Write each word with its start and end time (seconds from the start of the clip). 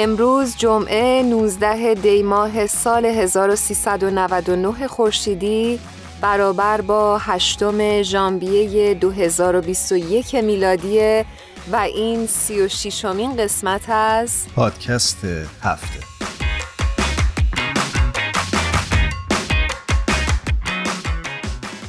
امروز 0.00 0.56
جمعه 0.56 1.22
19 1.22 1.94
دی 1.94 2.22
ماه 2.22 2.66
سال 2.66 3.04
1399 3.06 4.88
خورشیدی 4.88 5.80
برابر 6.20 6.80
با 6.80 7.18
هشتم 7.18 8.02
ژانویه 8.02 8.94
2021 8.94 10.34
میلادی 10.34 11.24
و 11.72 11.76
این 11.76 12.26
36 12.26 13.04
امین 13.04 13.36
قسمت 13.36 13.90
از 13.90 14.46
پادکست 14.56 15.24
هفته. 15.62 16.17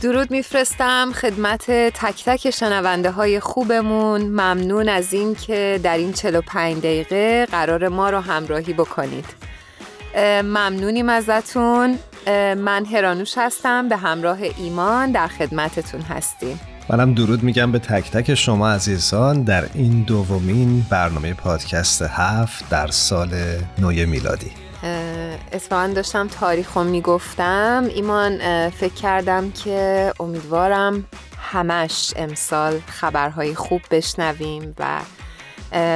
درود 0.01 0.31
میفرستم 0.31 1.11
خدمت 1.11 1.71
تک 1.71 2.23
تک 2.25 2.49
شنونده 2.49 3.11
های 3.11 3.39
خوبمون. 3.39 4.21
ممنون 4.21 4.89
از 4.89 5.13
این 5.13 5.35
که 5.35 5.79
در 5.83 5.97
این 5.97 6.13
45 6.13 6.77
دقیقه 6.77 7.45
قرار 7.51 7.87
ما 7.87 8.09
رو 8.09 8.19
همراهی 8.19 8.73
بکنید. 8.73 9.25
ممنونیم 10.43 11.09
ازتون. 11.09 11.99
من 12.57 12.85
هرانوش 12.85 13.33
هستم 13.37 13.89
به 13.89 13.97
همراه 13.97 14.37
ایمان 14.57 15.11
در 15.11 15.27
خدمتتون 15.27 16.01
هستیم. 16.01 16.59
منم 16.89 17.13
درود 17.13 17.43
میگم 17.43 17.71
به 17.71 17.79
تک 17.79 18.11
تک 18.11 18.35
شما 18.35 18.69
عزیزان 18.69 19.43
در 19.43 19.65
این 19.73 20.03
دومین 20.03 20.85
برنامه 20.89 21.33
پادکست 21.33 22.01
هفت 22.01 22.69
در 22.69 22.87
سال 22.87 23.29
نوی 23.77 24.05
میلادی. 24.05 24.51
اتفاقا 25.51 25.87
داشتم 25.87 26.27
تاریخ 26.27 26.77
رو 26.77 26.83
می‌گفتم. 26.83 27.85
ایمان 27.95 28.39
فکر 28.69 28.93
کردم 28.93 29.51
که 29.51 30.13
امیدوارم 30.19 31.07
همش 31.51 32.13
امسال 32.15 32.79
خبرهای 32.79 33.55
خوب 33.55 33.81
بشنویم 33.91 34.75
و 34.79 34.99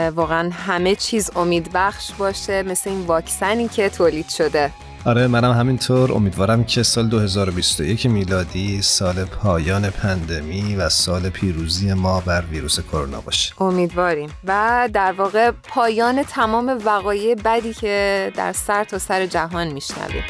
واقعا 0.09 0.49
همه 0.49 0.95
چیز 0.95 1.31
امیدبخش 1.35 2.11
باشه 2.11 2.63
مثل 2.63 2.89
این 2.89 3.01
واکسنی 3.01 3.67
که 3.67 3.89
تولید 3.89 4.29
شده. 4.29 4.71
آره 5.05 5.27
منم 5.27 5.51
همینطور. 5.51 6.13
امیدوارم 6.13 6.63
که 6.63 6.83
سال 6.83 7.07
2021 7.07 8.05
میلادی 8.05 8.81
سال 8.81 9.25
پایان 9.25 9.89
پندمی 9.89 10.75
و 10.75 10.89
سال 10.89 11.29
پیروزی 11.29 11.93
ما 11.93 12.19
بر 12.19 12.43
ویروس 12.51 12.79
کرونا 12.79 13.21
باشه. 13.21 13.61
امیدواریم. 13.61 14.29
و 14.47 14.89
در 14.93 15.11
واقع 15.11 15.51
پایان 15.51 16.23
تمام 16.23 16.81
وقایع 16.85 17.35
بدی 17.35 17.73
که 17.73 18.31
در 18.35 18.53
سر 18.53 18.83
تا 18.83 18.99
سر 18.99 19.25
جهان 19.25 19.67
میشنویم. 19.67 20.23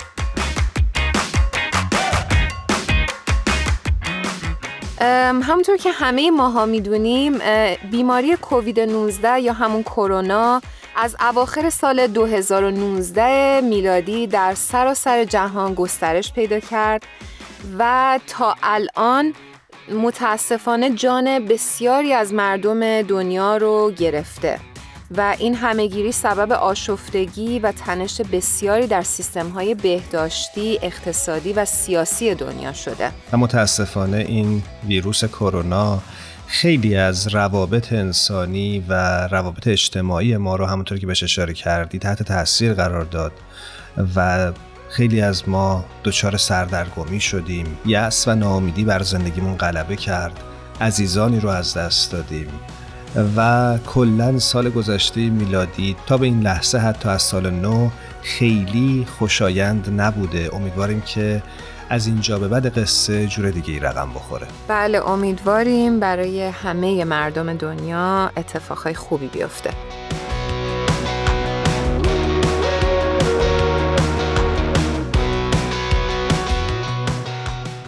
همونطور 5.44 5.78
که 5.78 5.92
همه 5.92 6.31
ماها 6.31 6.66
می‌دونیم 6.66 7.34
بیماری 7.92 8.36
کووید 8.36 8.80
19 8.80 9.40
یا 9.40 9.53
همون 9.53 9.84
کرونا 9.84 10.62
از 10.96 11.16
اواخر 11.20 11.70
سال 11.70 12.08
2019 12.08 13.62
میلادی 13.62 14.28
در 14.28 14.54
سراسر 14.54 15.24
جهان 15.24 15.74
گسترش 15.74 16.34
پیدا 16.34 16.59
کرد 16.59 17.04
و 17.80 18.20
تا 18.28 18.56
الان 18.64 19.34
متاسفانه 19.92 20.90
جان 20.90 21.46
بسیاری 21.46 22.14
از 22.14 22.34
مردم 22.34 23.02
دنیا 23.02 23.58
رو 23.58 23.92
گرفته. 23.92 24.72
و 25.18 25.35
این 25.40 25.56
همهگیری 25.56 26.12
سبب 26.12 26.51
آشفتگی 26.51 27.59
و 27.59 27.72
تنش 27.72 28.22
بسیاری 28.22 28.88
در 28.88 29.06
های 29.53 29.75
بهداشتی، 29.75 30.79
اقتصادی 30.81 31.53
و 31.53 31.66
سیاسی 31.66 32.35
دنیا 32.35 32.74
شده. 32.74 33.12
متاسفانه 33.34 34.18
این 34.18 34.63
ویروس 34.88 35.25
کرونا 35.25 36.00
خیلی 36.47 36.96
از 36.96 37.28
روابط 37.28 37.94
انسانی 37.94 38.85
و 38.88 38.94
روابط 39.28 39.68
اجتماعی 39.68 40.38
ما 40.38 40.56
رو 40.56 40.66
همونطور 40.66 40.97
که 40.97 41.07
بهش 41.07 41.23
اشاره 41.23 41.53
کردی 41.53 42.00
تحت 42.00 42.23
تاثیر 42.23 42.73
قرار 42.73 43.03
داد 43.03 43.31
و 44.16 44.52
خیلی 44.90 45.22
از 45.22 45.50
ما 45.50 45.85
دچار 46.03 46.38
سردرگمی 46.38 47.19
شدیم 47.19 47.78
یأس 47.85 48.28
و 48.28 48.35
ناامیدی 48.35 48.84
بر 48.84 49.03
زندگیمون 49.03 49.57
غلبه 49.57 49.96
کرد 49.96 50.40
عزیزانی 50.81 51.40
رو 51.40 51.50
از 51.50 51.73
دست 51.73 52.12
دادیم 52.12 52.47
و 53.16 53.78
کلا 53.85 54.40
سال 54.40 54.69
گذشته 54.69 55.29
میلادی 55.29 55.96
تا 56.06 56.18
به 56.18 56.25
این 56.25 56.40
لحظه 56.40 56.78
حتی 56.78 57.09
از 57.09 57.22
سال 57.22 57.50
نو 57.50 57.90
خیلی 58.22 59.07
خوشایند 59.18 60.01
نبوده. 60.01 60.50
امیدواریم 60.53 61.01
که 61.01 61.44
از 61.90 62.07
اینجا 62.07 62.40
به 62.40 62.47
بعد 62.47 62.78
قصه 62.79 63.28
جور 63.28 63.52
دیگه 63.52 63.73
ای 63.73 63.79
رقم 63.79 64.09
بخوره. 64.16 64.47
بله 64.68 65.09
امیدواریم 65.09 66.00
برای 66.00 66.41
همه 66.41 67.06
مردم 67.06 67.53
دنیا 67.53 68.31
اتفاقهای 68.38 68.94
خوبی 68.94 69.28
بیفته. 69.28 69.69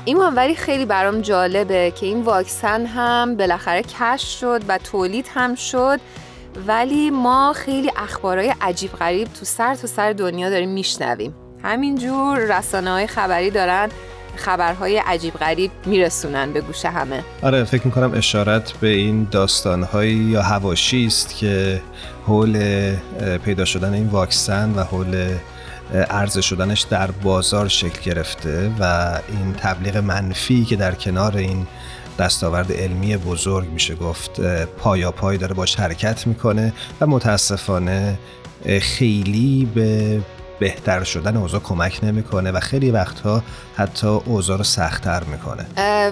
این 0.06 0.18
ولی 0.18 0.56
خیلی 0.56 0.86
برام 0.86 1.22
جالبه 1.22 1.94
که 1.96 2.06
این 2.06 2.22
واکسن 2.22 2.86
هم 2.86 3.38
بالاخره 3.38 3.84
کشف 3.84 4.40
شد 4.40 4.62
و 4.68 4.78
تولید 4.78 5.26
هم 5.34 5.56
شد 5.56 6.00
ولی 6.68 7.10
ما 7.10 7.54
خیلی 7.54 7.92
اخبارهای 7.98 8.54
عجیب 8.62 8.92
غریب 8.92 9.28
تو 9.40 9.46
سر 9.46 9.76
تو 9.76 9.88
سر 9.88 10.14
دنیا 10.14 10.50
داریم 10.50 10.70
میشنویم. 10.70 11.36
همینجور 11.64 12.38
رسانه 12.38 12.92
های 12.92 13.08
خبری 13.08 13.50
دارن 13.50 13.90
خبرهای 14.36 14.98
عجیب 14.98 15.34
غریب 15.34 15.72
میرسونن 15.86 16.54
به 16.54 16.62
گوش 16.62 16.86
همه. 16.86 17.24
آره 17.42 17.64
فکر 17.64 17.86
می‌کنم 17.86 18.14
اشارت 18.14 18.72
به 18.72 18.88
این 18.88 19.28
داستانهایی 19.32 20.16
یا 20.16 20.42
هواشی 20.42 21.06
است 21.06 21.36
که 21.36 21.82
حول 22.28 22.58
پیدا 23.46 23.66
شدن 23.66 23.94
این 23.94 24.08
واکسن 24.08 24.74
و 24.76 24.84
حول 24.84 25.28
عرضه 25.94 26.42
شدنش 26.42 26.82
در 26.82 27.12
بازار 27.12 27.68
شکل 27.68 28.02
گرفته 28.02 28.72
و 28.80 29.14
این 29.28 29.54
تبلیغ 29.54 29.98
منفی 29.98 30.66
که 30.66 30.76
در 30.76 30.96
کنار 30.96 31.38
این 31.38 31.68
دستاورد 32.20 32.72
علمی 32.72 33.18
بزرگ 33.18 33.70
میشه 33.70 33.96
گفت 33.96 34.42
پایا 34.78 35.12
پای 35.12 35.38
داره 35.38 35.54
باش 35.54 35.76
حرکت 35.76 36.28
می‌کنه 36.28 36.74
و 37.02 37.08
متاسفانه 37.08 38.20
خیلی 38.82 39.70
به 39.76 40.22
بهتر 40.60 41.04
شدن 41.04 41.38
اوضاع 41.38 41.62
کمک 41.62 42.00
نمی‌کنه 42.04 42.52
و 42.52 42.60
خیلی 42.60 42.92
وقتها 42.92 43.44
حتی 43.76 44.08
اوضاع 44.08 44.58
رو 44.58 44.64
سختتر 44.64 45.24
می‌کنه. 45.24 45.66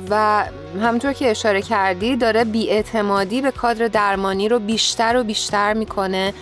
و 0.09 0.45
همونطور 0.81 1.13
که 1.13 1.31
اشاره 1.31 1.61
کردی 1.61 2.15
داره 2.15 2.43
بیاعتمادی 2.43 3.41
به 3.41 3.51
کادر 3.51 3.87
درمانی 3.87 4.49
رو 4.49 4.59
بیشتر 4.59 5.17
و 5.17 5.23
بیشتر 5.23 5.73
می‌کنه 5.73 6.33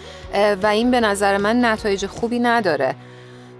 و 0.63 0.67
این 0.67 0.91
به 0.91 0.99
نظر 0.99 1.37
من 1.37 1.65
نتایج 1.65 2.05
خوبی 2.05 2.39
نداره. 2.39 2.95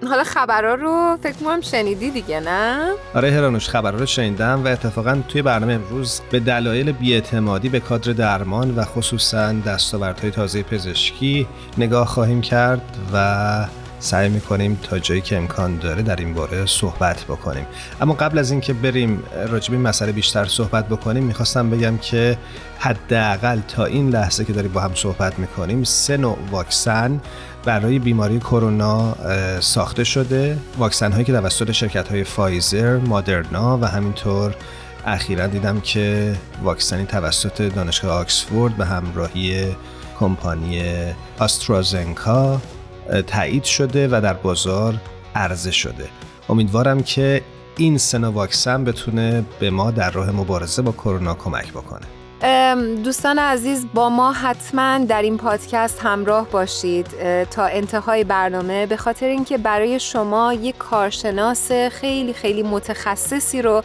حالا 0.10 0.24
خبرها 0.24 0.74
رو 0.74 1.18
فکر 1.24 1.34
کنم 1.34 1.62
شنیدی 1.62 2.12
دیگه 2.12 2.40
نه؟ 2.40 2.92
آره 3.16 3.32
هرانوش 3.32 3.70
خبرها 3.70 4.00
رو 4.00 4.06
شنیدم 4.06 4.64
و 4.66 4.68
اتفاقا 4.68 5.24
توی 5.28 5.42
برنامه 5.42 5.74
امروز 5.74 6.22
به 6.32 6.40
دلایل 6.40 6.92
بیاعتمادی 6.92 7.70
به 7.70 7.80
کادر 7.80 8.14
درمان 8.14 8.76
و 8.76 8.84
خصوصا 8.84 9.54
دستاوردهای 9.54 10.32
تازه 10.32 10.64
پزشکی 10.64 11.48
نگاه 11.78 12.08
خواهیم 12.08 12.42
کرد 12.42 12.82
و 13.14 13.68
سعی 14.00 14.30
می‌کنیم 14.30 14.80
تا 14.84 15.00
جایی 15.00 15.22
که 15.22 15.38
امکان 15.38 15.78
داره 15.78 16.02
در 16.02 16.16
این 16.16 16.34
باره 16.34 16.66
صحبت 16.66 17.24
بکنیم 17.24 17.66
اما 18.02 18.14
قبل 18.14 18.38
از 18.38 18.52
اینکه 18.52 18.74
بریم 18.74 19.24
راجب 19.48 19.72
این 19.74 19.82
مسئله 19.82 20.12
بیشتر 20.12 20.46
صحبت 20.46 20.88
بکنیم 20.88 21.24
می‌خواستم 21.24 21.70
بگم 21.70 21.98
که 21.98 22.38
حداقل 22.80 23.60
تا 23.68 23.86
این 23.86 24.10
لحظه 24.10 24.46
که 24.46 24.54
داریم 24.54 24.72
با 24.72 24.82
هم 24.82 24.96
صحبت 24.96 25.40
می‌کنیم 25.40 25.84
سه 25.84 26.18
نوع 26.18 26.38
واکسن 26.52 27.22
برای 27.66 28.00
بیماری 28.00 28.40
کرونا 28.40 29.16
ساخته 29.60 30.04
شده. 30.04 30.58
واکسن 30.78 31.12
هایی 31.12 31.26
که 31.26 31.34
توسط 31.34 31.72
شرکت 31.72 32.08
های 32.08 32.24
فایزر، 32.24 32.98
مادرنا 32.98 33.78
و 33.78 33.86
همینطور 33.86 34.56
اخیرا 35.06 35.48
دیدم 35.48 35.80
که 35.80 36.36
واکسنی 36.64 37.06
توسط 37.06 37.62
دانشگاه 37.62 38.12
آکسفورد 38.12 38.78
به 38.78 38.86
همراهی 38.86 39.76
کمپانی 40.20 40.84
آسترازنکا 41.40 42.62
تایید 43.28 43.64
شده 43.64 44.08
و 44.08 44.22
در 44.24 44.34
بازار 44.34 44.96
عرضه 45.36 45.72
شده. 45.72 46.06
امیدوارم 46.50 47.04
که 47.04 47.42
این 47.78 47.98
سنا 47.98 48.32
واکسن 48.32 48.84
بتونه 48.84 49.46
به 49.60 49.70
ما 49.70 49.92
در 49.92 50.12
راه 50.12 50.32
مبارزه 50.32 50.82
با 50.82 50.92
کرونا 50.92 51.34
کمک 51.34 51.72
بکنه. 51.72 52.06
دوستان 53.04 53.40
عزیز 53.40 53.86
با 53.94 54.10
ما 54.10 54.32
حتما 54.32 54.98
در 54.98 55.22
این 55.22 55.38
پادکست 55.38 56.00
همراه 56.00 56.48
باشید. 56.48 57.08
تا 57.52 57.66
انتهای 57.66 58.24
برنامه 58.24 58.86
به 58.86 58.98
خاطر 58.98 59.26
اینکه 59.26 59.58
برای 59.58 60.00
شما 60.00 60.54
یک 60.54 60.78
کارشناس 60.78 61.72
خیلی 61.72 62.34
خیلی 62.34 62.64
متخصصی 62.64 63.62
رو 63.62 63.84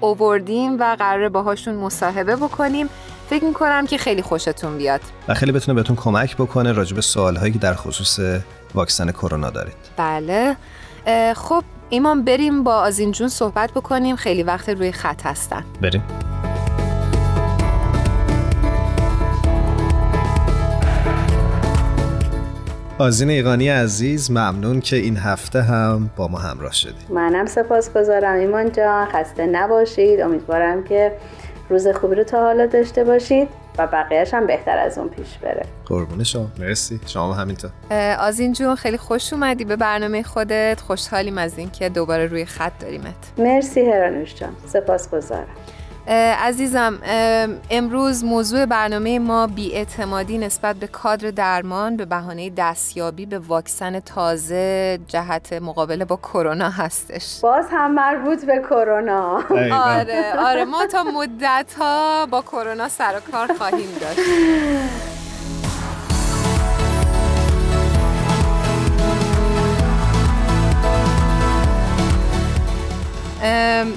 اووردیم 0.00 0.80
و 0.80 0.96
قراره 0.98 1.28
باهاشون 1.28 1.74
مصاحبه 1.74 2.36
بکنیم 2.36 2.88
فکر 3.30 3.44
می‌کنم 3.44 3.86
که 3.86 3.98
خیلی 3.98 4.22
خوشتون 4.22 4.78
بیاد. 4.78 5.00
و 5.28 5.34
خیلی 5.34 5.52
بتونه 5.52 5.74
بهتون 5.74 5.96
کمک 5.96 6.36
بکنه 6.36 6.72
راجع 6.72 6.94
به 6.96 7.02
سوالهایی 7.02 7.52
که 7.52 7.58
در 7.58 7.74
خصوص 7.74 8.20
واکسن 8.74 9.10
کرونا 9.10 9.50
دارید. 9.50 9.76
بله. 9.96 10.56
خب 11.34 11.64
ایمان 11.88 12.24
بریم 12.24 12.64
با 12.64 12.74
آزین 12.74 13.12
جون 13.12 13.28
صحبت 13.28 13.70
بکنیم. 13.70 14.16
خیلی 14.16 14.42
وقت 14.42 14.68
روی 14.68 14.92
خط 14.92 15.26
هستن. 15.26 15.64
بریم. 15.80 16.02
آزین 23.00 23.30
ایقانی 23.30 23.68
عزیز 23.68 24.30
ممنون 24.30 24.80
که 24.80 24.96
این 24.96 25.16
هفته 25.16 25.62
هم 25.62 26.10
با 26.16 26.28
ما 26.28 26.38
همراه 26.38 26.72
شدید. 26.72 27.10
منم 27.10 27.46
سپاس 27.46 27.92
گذارم 27.92 28.38
ایمان 28.38 28.72
جان 28.72 29.06
خسته 29.06 29.46
نباشید. 29.46 30.20
امیدوارم 30.20 30.84
که 30.84 31.12
روز 31.70 31.88
خوبی 31.88 32.14
رو 32.14 32.24
تا 32.24 32.42
حالا 32.42 32.66
داشته 32.66 33.04
باشید 33.04 33.48
و 33.78 33.86
بقیهش 33.86 34.34
هم 34.34 34.46
بهتر 34.46 34.78
از 34.78 34.98
اون 34.98 35.08
پیش 35.08 35.38
بره. 35.38 35.62
قربون 35.86 36.24
شما. 36.24 36.46
مرسی. 36.58 37.00
شما 37.06 37.34
همینطور. 37.34 37.70
آزین 38.18 38.52
جون 38.52 38.74
خیلی 38.74 38.96
خوش 38.96 39.32
اومدی 39.32 39.64
به 39.64 39.76
برنامه 39.76 40.22
خودت. 40.22 40.80
خوشحالیم 40.80 41.38
از 41.38 41.58
اینکه 41.58 41.88
دوباره 41.88 42.26
روی 42.26 42.44
خط 42.44 42.72
داریمت. 42.80 43.14
مرسی 43.38 43.80
هرانوش 43.80 44.34
جان. 44.34 44.52
سپاس 44.66 45.10
گذارم 45.10 45.46
عزیزم 46.42 46.98
امروز 47.70 48.24
موضوع 48.24 48.66
برنامه 48.66 49.18
ما 49.18 49.46
بیاعتمادی 49.46 50.38
نسبت 50.38 50.76
به 50.76 50.86
کادر 50.86 51.30
درمان 51.30 51.96
به 51.96 52.04
بهانه 52.04 52.50
دستیابی 52.50 53.26
به 53.26 53.38
واکسن 53.38 54.00
تازه 54.00 54.98
جهت 55.06 55.52
مقابله 55.52 56.04
با 56.04 56.16
کرونا 56.16 56.70
هستش. 56.70 57.40
باز 57.40 57.66
هم 57.70 57.94
مربوط 57.94 58.44
به 58.44 58.62
کرونا. 58.70 59.42
آره 59.72 60.34
آره 60.38 60.64
ما 60.64 60.86
تا 60.86 61.04
مدت 61.04 61.74
ها 61.78 62.26
با 62.26 62.42
کرونا 62.42 62.88
سر 62.88 63.14
و 63.16 63.32
کار 63.32 63.52
خواهیم 63.58 63.88
داشت. 64.00 64.20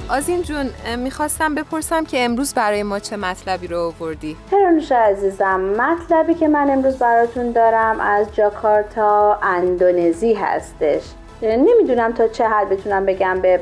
آزین 0.09 0.41
جون 0.41 0.69
می‌خواستم 0.97 1.55
بپرسم 1.55 2.05
که 2.05 2.25
امروز 2.25 2.53
برای 2.53 2.83
ما 2.83 2.99
چه 2.99 3.17
مطلبی 3.17 3.67
رو 3.67 3.79
آوردی؟ 3.79 4.37
هرانوش 4.51 4.91
عزیزم 4.91 5.59
مطلبی 5.59 6.33
که 6.33 6.47
من 6.47 6.69
امروز 6.69 6.97
براتون 6.97 7.51
دارم 7.51 7.99
از 7.99 8.35
جاکارتا 8.35 9.39
اندونزی 9.41 10.33
هستش. 10.33 11.01
نمی‌دونم 11.41 12.13
تا 12.13 12.27
چه 12.27 12.47
حد 12.47 12.69
بتونم 12.69 13.05
بگم 13.05 13.41
به 13.41 13.61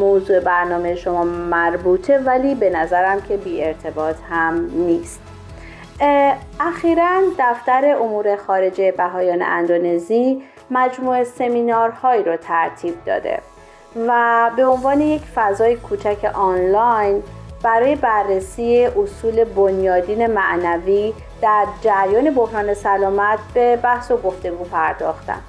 موضوع 0.00 0.40
برنامه 0.40 0.94
شما 0.94 1.24
مربوطه 1.24 2.18
ولی 2.18 2.54
به 2.54 2.70
نظرم 2.70 3.20
که 3.20 3.36
بی 3.36 3.64
ارتباط 3.64 4.16
هم 4.30 4.70
نیست. 4.72 5.20
اخیرا 6.60 7.20
دفتر 7.38 7.96
امور 8.02 8.36
خارجه 8.36 8.92
بهایان 8.92 9.42
اندونزی 9.42 10.42
مجموعه 10.70 11.24
سمینارهایی 11.24 12.22
رو 12.22 12.36
ترتیب 12.36 12.94
داده. 13.06 13.40
و 13.96 14.50
به 14.56 14.66
عنوان 14.66 15.00
یک 15.00 15.22
فضای 15.34 15.76
کوچک 15.76 16.30
آنلاین 16.34 17.22
برای 17.62 17.96
بررسی 17.96 18.86
اصول 18.86 19.44
بنیادین 19.44 20.26
معنوی 20.26 21.14
در 21.42 21.66
جریان 21.80 22.34
بحران 22.34 22.74
سلامت 22.74 23.38
به 23.54 23.76
بحث 23.76 24.10
و 24.10 24.16
گفتگو 24.16 24.64
پرداختن 24.64 25.40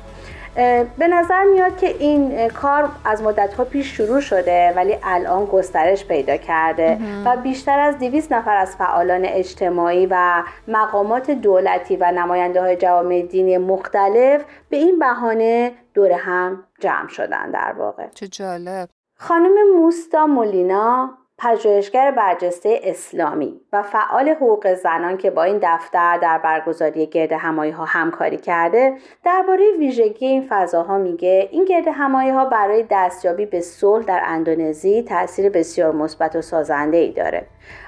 به 0.97 1.07
نظر 1.07 1.43
میاد 1.43 1.77
که 1.77 1.87
این 1.87 2.47
کار 2.49 2.89
از 3.05 3.23
مدت 3.23 3.53
ها 3.53 3.63
پیش 3.63 3.97
شروع 3.97 4.21
شده 4.21 4.73
ولی 4.75 4.97
الان 5.03 5.45
گسترش 5.45 6.05
پیدا 6.05 6.37
کرده 6.37 6.97
و 7.25 7.37
بیشتر 7.37 7.79
از 7.79 7.99
200 7.99 8.33
نفر 8.33 8.55
از 8.55 8.75
فعالان 8.75 9.25
اجتماعی 9.25 10.07
و 10.11 10.43
مقامات 10.67 11.31
دولتی 11.31 11.95
و 11.95 12.11
نماینده 12.11 12.61
های 12.61 12.75
جوامع 12.75 13.21
دینی 13.21 13.57
مختلف 13.57 14.41
به 14.69 14.77
این 14.77 14.99
بهانه 14.99 15.71
دور 15.93 16.11
هم 16.11 16.63
جمع 16.81 17.07
شدن 17.07 17.51
در 17.51 17.73
واقع. 17.77 18.07
چه 18.09 18.27
جالب. 18.27 18.89
خانم 19.17 19.53
موستا 19.75 20.27
مولینا 20.27 21.17
پژوهشگر 21.43 22.11
برجسته 22.11 22.79
اسلامی 22.83 23.61
و 23.73 23.83
فعال 23.83 24.29
حقوق 24.29 24.73
زنان 24.73 25.17
که 25.17 25.31
با 25.31 25.43
این 25.43 25.59
دفتر 25.63 26.17
در 26.17 26.37
برگزاری 26.37 27.07
گرد 27.07 27.31
همایی 27.31 27.71
ها 27.71 27.85
همکاری 27.85 28.37
کرده 28.37 28.97
درباره 29.23 29.63
ویژگی 29.79 30.25
این 30.25 30.47
فضاها 30.49 30.97
میگه 30.97 31.49
این 31.51 31.65
گرد 31.65 31.87
همایی 31.87 32.29
ها 32.29 32.45
برای 32.45 32.85
دستیابی 32.89 33.45
به 33.45 33.61
صلح 33.61 34.05
در 34.05 34.21
اندونزی 34.25 35.03
تاثیر 35.03 35.49
بسیار 35.49 35.91
مثبت 35.91 36.35
و 36.35 36.41
سازنده 36.41 36.97
ای 36.97 37.11
داره. 37.11 37.47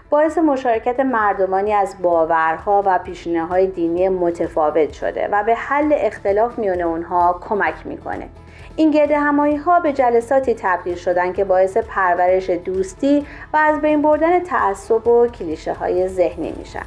باعث 0.09 0.37
مشارکت 0.37 0.99
مردمانی 0.99 1.73
از 1.73 1.95
باورها 2.01 2.83
و 2.85 2.99
پیشینه 2.99 3.45
های 3.45 3.67
دینی 3.67 4.09
متفاوت 4.09 4.93
شده 4.93 5.29
و 5.31 5.43
به 5.43 5.55
حل 5.55 5.93
اختلاف 5.97 6.59
میان 6.59 6.81
اونها 6.81 7.39
کمک 7.49 7.75
می‌کنه. 7.85 8.29
این 8.75 8.91
گرد 8.91 9.11
همایی 9.11 9.55
ها 9.55 9.79
به 9.79 9.93
جلساتی 9.93 10.55
تبدیل 10.57 10.95
شدن 10.95 11.33
که 11.33 11.43
باعث 11.43 11.77
پرورش 11.77 12.49
دوستی 12.49 13.25
و 13.53 13.57
از 13.57 13.81
بین 13.81 14.01
بردن 14.01 14.39
تعصب 14.39 15.07
و 15.07 15.27
کلیشه 15.27 15.73
های 15.73 16.07
ذهنی 16.07 16.53
میشن. 16.57 16.85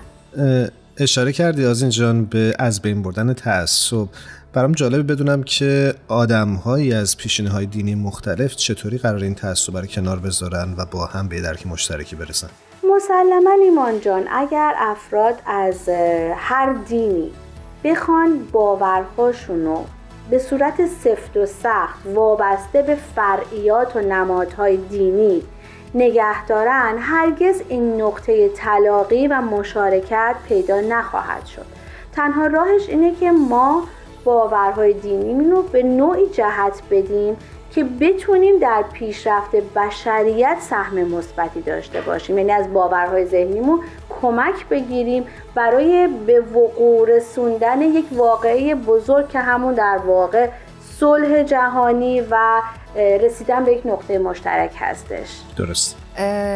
اشاره 0.98 1.32
کردی 1.32 1.66
از 1.66 1.94
جان 1.94 2.24
به 2.24 2.54
از 2.58 2.82
بین 2.82 3.02
بردن 3.02 3.32
تعصب. 3.32 4.06
برام 4.52 4.72
جالبه 4.72 5.14
بدونم 5.14 5.42
که 5.42 5.94
آدمهایی 6.08 6.94
از 6.94 7.16
پیشینه 7.16 7.50
های 7.50 7.66
دینی 7.66 7.94
مختلف 7.94 8.56
چطوری 8.56 8.99
قرار 8.99 9.22
این 9.22 9.34
تعصب 9.34 9.76
رو 9.76 9.87
کنار 9.87 10.18
بذارن 10.18 10.75
و 10.78 10.84
با 10.90 11.06
هم 11.06 11.28
به 11.28 11.40
درک 11.40 11.66
مشترکی 11.66 12.16
برسن؟ 12.16 12.49
مسلما 12.96 13.50
ایمان 13.62 14.00
جان 14.00 14.25
اگر 14.30 14.75
افراد 14.78 15.34
از 15.46 15.88
هر 16.37 16.72
دینی 16.72 17.30
بخوان 17.84 18.38
باورهاشون 18.52 19.64
رو 19.64 19.84
به 20.30 20.38
صورت 20.38 20.87
سفت 20.87 21.37
و 21.37 21.47
سخت 21.47 22.06
وابسته 22.14 22.83
به 22.83 22.95
فرعیات 22.95 23.97
و 23.97 24.00
نمادهای 24.00 24.76
دینی. 24.76 25.42
نگه 25.95 26.47
دارن 26.47 26.97
هرگز 26.99 27.62
این 27.68 28.00
نقطه 28.00 28.49
تلاقی 28.49 29.26
و 29.26 29.40
مشارکت 29.40 30.35
پیدا 30.49 30.80
نخواهد 30.80 31.47
شد. 31.47 31.66
تنها 32.12 32.47
راهش 32.47 32.88
اینه 32.88 33.14
که 33.14 33.33
ما 33.33 33.83
باورهای 34.25 34.92
دینی 34.92 35.50
رو 35.50 35.62
به 35.62 35.83
نوعی 35.83 36.26
جهت 36.26 36.83
بدیم 36.90 37.37
که 37.76 37.85
بتونیم 37.85 38.59
در 38.59 38.85
پیشرفت 38.92 39.56
بشریت 39.56 40.56
سهم 40.61 40.95
مثبتی 40.95 41.61
داشته 41.61 42.00
باشیم. 42.00 42.38
یعنی 42.38 42.52
از 42.52 42.73
باورهای 42.73 43.26
ذهنیمون 43.26 43.80
کمک 44.23 44.68
بگیریم 44.68 45.26
برای 45.54 46.09
به 46.26 46.40
وقوع 46.40 47.09
رسوندن 47.09 47.83
یک 47.83 48.04
واقعه 48.12 48.75
بزرگ 48.75 49.28
که 49.28 49.38
همون 49.38 49.75
در 49.75 49.99
واقع 50.06 50.49
صلح 51.00 51.42
جهانی 51.42 52.21
و 52.21 52.62
رسیدن 52.97 53.64
به 53.64 53.73
یک 53.73 53.87
نقطه 53.87 54.18
مشترک 54.18 54.73
هستش. 54.78 55.40
درست. 55.56 56.05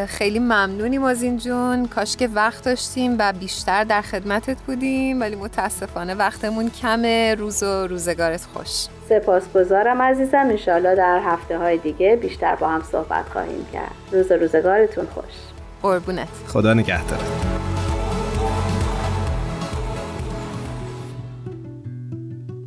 خیلی 0.07 0.39
ممنونیم 0.39 1.05
از 1.05 1.23
این 1.23 1.37
جون. 1.37 1.87
کاش 1.87 2.17
که 2.17 2.29
وقت 2.29 2.65
داشتیم 2.65 3.17
و 3.19 3.33
بیشتر 3.33 3.85
در 3.85 4.03
خدمتت 4.03 4.57
بودیم 4.67 5.21
ولی 5.21 5.37
متاسفانه 5.37 6.15
وقتمون 6.15 6.71
کمه. 6.71 7.35
روز 7.35 7.63
و 7.63 7.87
روزگارت 7.87 8.47
خوش. 8.55 8.87
سپاسگزارم 9.09 10.03
عزیزم. 10.03 10.47
انشالله 10.51 10.95
در 10.95 11.21
هفته 11.25 11.59
های 11.59 11.79
دیگه 11.79 12.17
بیشتر 12.17 12.55
با 12.55 12.69
هم 12.69 12.83
صحبت 12.93 13.29
خواهیم 13.29 13.67
کرد. 13.73 13.95
روز 14.13 14.31
و 14.31 14.35
روزگارتون 14.35 15.07
خوش. 15.07 15.35
قربونت. 15.83 16.29
خدا 16.47 16.75
نگهدارت. 16.75 17.21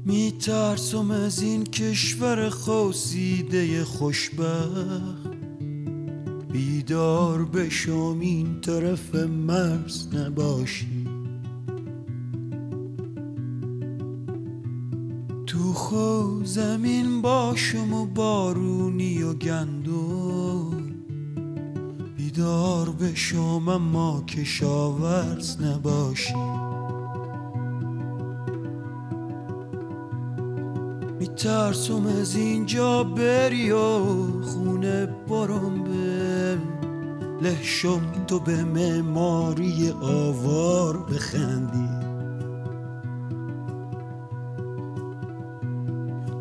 می 0.06 0.24
میترسم 0.24 1.12
از 1.12 1.42
این 1.42 1.64
کشور 1.64 2.50
خواسیده 2.50 3.84
خوشبخت. 3.84 5.33
بیدار 6.54 7.46
بشم 7.46 8.18
این 8.20 8.62
طرف 8.62 9.16
مرز 9.16 10.16
نباشی. 10.16 11.08
تو 15.48 15.74
خو 15.74 16.44
زمین 16.44 17.22
باشم 17.22 17.94
و 17.94 18.06
بارونی 18.06 19.24
و 19.24 19.34
گندم. 19.34 20.96
بیدار 22.18 22.90
بشم 22.90 23.68
اما 23.68 24.24
کشاورز 24.28 25.62
نباشی. 25.62 26.34
میترسم 31.20 32.06
از 32.06 32.36
اینجا 32.36 33.04
بری 33.04 33.72
و 33.72 34.04
خونه 34.42 35.06
برم 35.06 35.84
به 35.84 36.03
لحشم 37.44 38.02
تو 38.28 38.40
به 38.40 38.64
معماری 38.64 39.94
آوار 40.02 40.98
بخندی. 40.98 41.90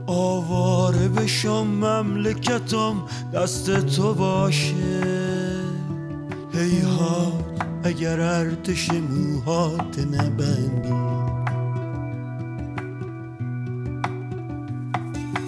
آواره 0.06 1.08
بشم 1.08 1.66
مملکتم 1.66 3.02
دست 3.34 3.70
تو 3.70 4.14
باشه. 4.14 5.62
هیهات 6.52 7.44
اگر 7.84 8.20
ارتش 8.20 8.90
موهات 8.90 9.98
نبندی. 9.98 10.88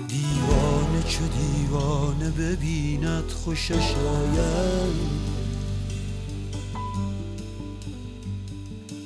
دیوانه 0.08 1.02
چه 1.08 1.20
دیوانه 1.26 2.30
ببیند 2.30 3.30
خوشش 3.44 3.94
آید. 3.94 5.33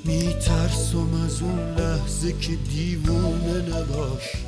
میترسم 0.08 1.24
از 1.24 1.42
اون 1.42 1.74
لحظه 1.74 2.32
که 2.32 2.52
دیوانه 2.56 3.54
نباشی 3.68 4.38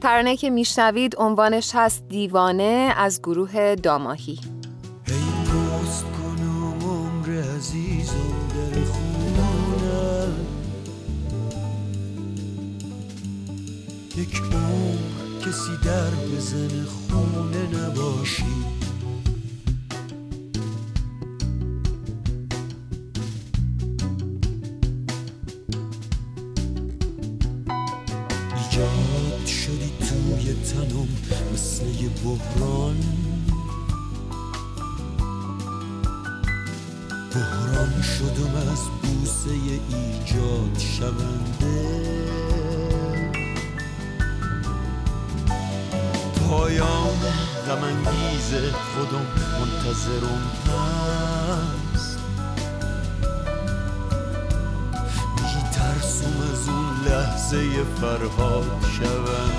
ترانه 0.00 0.36
که 0.36 0.50
میشنوید 0.50 1.14
عنوانش 1.18 1.70
هست 1.74 2.08
دیوانه 2.08 2.94
از 2.96 3.20
گروه 3.22 3.74
داماهی. 3.74 4.38
عزیزم 7.56 8.48
در 8.54 8.78
یک 14.20 14.40
عمر 14.40 15.40
کسی 15.46 15.76
در 15.84 16.10
بزن 16.10 16.84
خونه 16.84 17.66
نباشی. 17.78 18.44
خودم 48.60 49.26
منتظرم 49.60 50.42
هست. 50.66 52.18
ترسم 55.72 56.40
از 56.52 56.68
اون 56.68 56.86
لحظه 57.06 57.84
فرهاد 58.00 58.84
شونده 58.98 59.55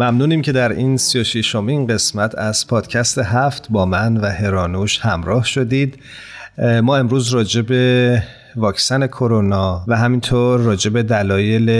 ممنونیم 0.00 0.42
که 0.42 0.52
در 0.52 0.72
این 0.72 0.96
36 0.96 1.54
این 1.54 1.86
قسمت 1.86 2.38
از 2.38 2.66
پادکست 2.66 3.18
هفت 3.18 3.66
با 3.70 3.86
من 3.86 4.16
و 4.16 4.26
هرانوش 4.26 4.98
همراه 4.98 5.44
شدید. 5.44 5.98
ما 6.82 6.96
امروز 6.96 7.28
راجع 7.28 7.62
به 7.62 8.22
واکسن 8.56 9.06
کرونا 9.06 9.84
و 9.88 9.96
همینطور 9.96 10.60
راجع 10.60 10.90
به 10.90 11.02
دلایل 11.02 11.70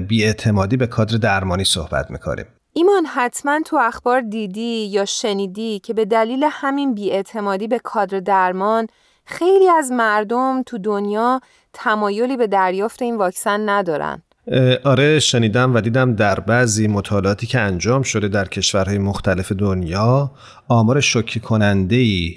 بیاعتمادی 0.00 0.76
به 0.76 0.86
کادر 0.86 1.16
درمانی 1.16 1.64
صحبت 1.64 2.10
می‌کنیم. 2.10 2.44
ایمان 2.72 3.06
حتما 3.06 3.60
تو 3.66 3.76
اخبار 3.76 4.20
دیدی 4.20 4.86
یا 4.86 5.04
شنیدی 5.04 5.78
که 5.78 5.94
به 5.94 6.04
دلیل 6.04 6.46
همین 6.50 6.94
بیاعتمادی 6.94 7.68
به 7.68 7.78
کادر 7.78 8.20
درمان 8.20 8.86
خیلی 9.24 9.68
از 9.68 9.92
مردم 9.92 10.62
تو 10.62 10.78
دنیا 10.78 11.40
تمایلی 11.72 12.36
به 12.36 12.46
دریافت 12.46 13.02
این 13.02 13.16
واکسن 13.16 13.68
ندارن. 13.68 14.22
آره 14.84 15.18
شنیدم 15.20 15.74
و 15.74 15.80
دیدم 15.80 16.14
در 16.14 16.40
بعضی 16.40 16.88
مطالعاتی 16.88 17.46
که 17.46 17.60
انجام 17.60 18.02
شده 18.02 18.28
در 18.28 18.48
کشورهای 18.48 18.98
مختلف 18.98 19.52
دنیا 19.52 20.32
آمار 20.68 21.00
شوکی 21.00 21.40
کننده 21.40 21.96
ای 21.96 22.34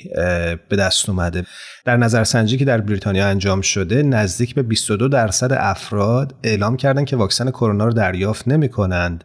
به 0.69 0.75
دست 0.75 1.09
اومده. 1.09 1.43
در 1.85 1.97
نظرسنجی 1.97 2.57
که 2.57 2.65
در 2.65 2.81
بریتانیا 2.81 3.27
انجام 3.27 3.61
شده 3.61 4.03
نزدیک 4.03 4.55
به 4.55 4.63
22 4.63 5.07
درصد 5.07 5.53
افراد 5.53 6.35
اعلام 6.43 6.77
کردن 6.77 7.05
که 7.05 7.15
واکسن 7.15 7.49
کرونا 7.51 7.85
رو 7.85 7.93
دریافت 7.93 8.47
نمی 8.47 8.69
کنند 8.69 9.23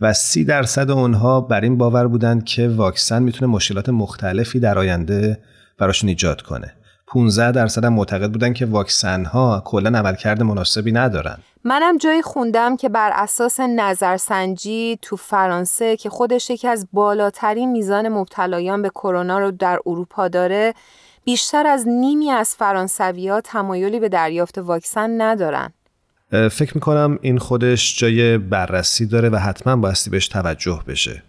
و 0.00 0.12
30 0.12 0.44
درصد 0.44 0.90
اونها 0.90 1.40
بر 1.40 1.60
این 1.60 1.78
باور 1.78 2.06
بودند 2.06 2.44
که 2.44 2.68
واکسن 2.68 3.22
می‌تونه 3.22 3.52
مشکلات 3.52 3.88
مختلفی 3.88 4.60
در 4.60 4.78
آینده 4.78 5.38
براشون 5.78 6.08
ایجاد 6.08 6.42
کنه. 6.42 6.72
15 7.12 7.52
درصد 7.52 7.84
هم 7.84 7.92
معتقد 7.92 8.30
بودن 8.30 8.52
که 8.52 8.66
واکسن 8.66 9.24
ها 9.24 9.62
کلا 9.64 9.98
عملکرد 9.98 10.42
مناسبی 10.42 10.92
ندارن. 10.92 11.38
منم 11.64 11.98
جایی 11.98 12.22
خوندم 12.22 12.76
که 12.76 12.88
بر 12.88 13.10
اساس 13.14 13.60
نظرسنجی 13.60 14.98
تو 15.02 15.16
فرانسه 15.16 15.96
که 15.96 16.10
خودش 16.10 16.50
یکی 16.50 16.68
از 16.68 16.88
بالاترین 16.92 17.72
میزان 17.72 18.08
مبتلایان 18.08 18.82
به 18.82 18.88
کرونا 18.88 19.38
رو 19.38 19.50
در 19.50 19.78
اروپا 19.86 20.28
داره 20.28 20.74
بیشتر 21.24 21.66
از 21.66 21.88
نیمی 21.88 22.30
از 22.30 22.54
فرانسوی 22.54 23.40
تمایلی 23.44 24.00
به 24.00 24.08
دریافت 24.08 24.58
واکسن 24.58 25.20
ندارن. 25.20 25.72
فکر 26.30 26.74
می‌کنم 26.74 27.18
این 27.22 27.38
خودش 27.38 27.98
جای 27.98 28.38
بررسی 28.38 29.06
داره 29.06 29.28
و 29.28 29.36
حتما 29.36 29.76
بایستی 29.76 30.10
بهش 30.10 30.28
توجه 30.28 30.80
بشه. 30.86 31.22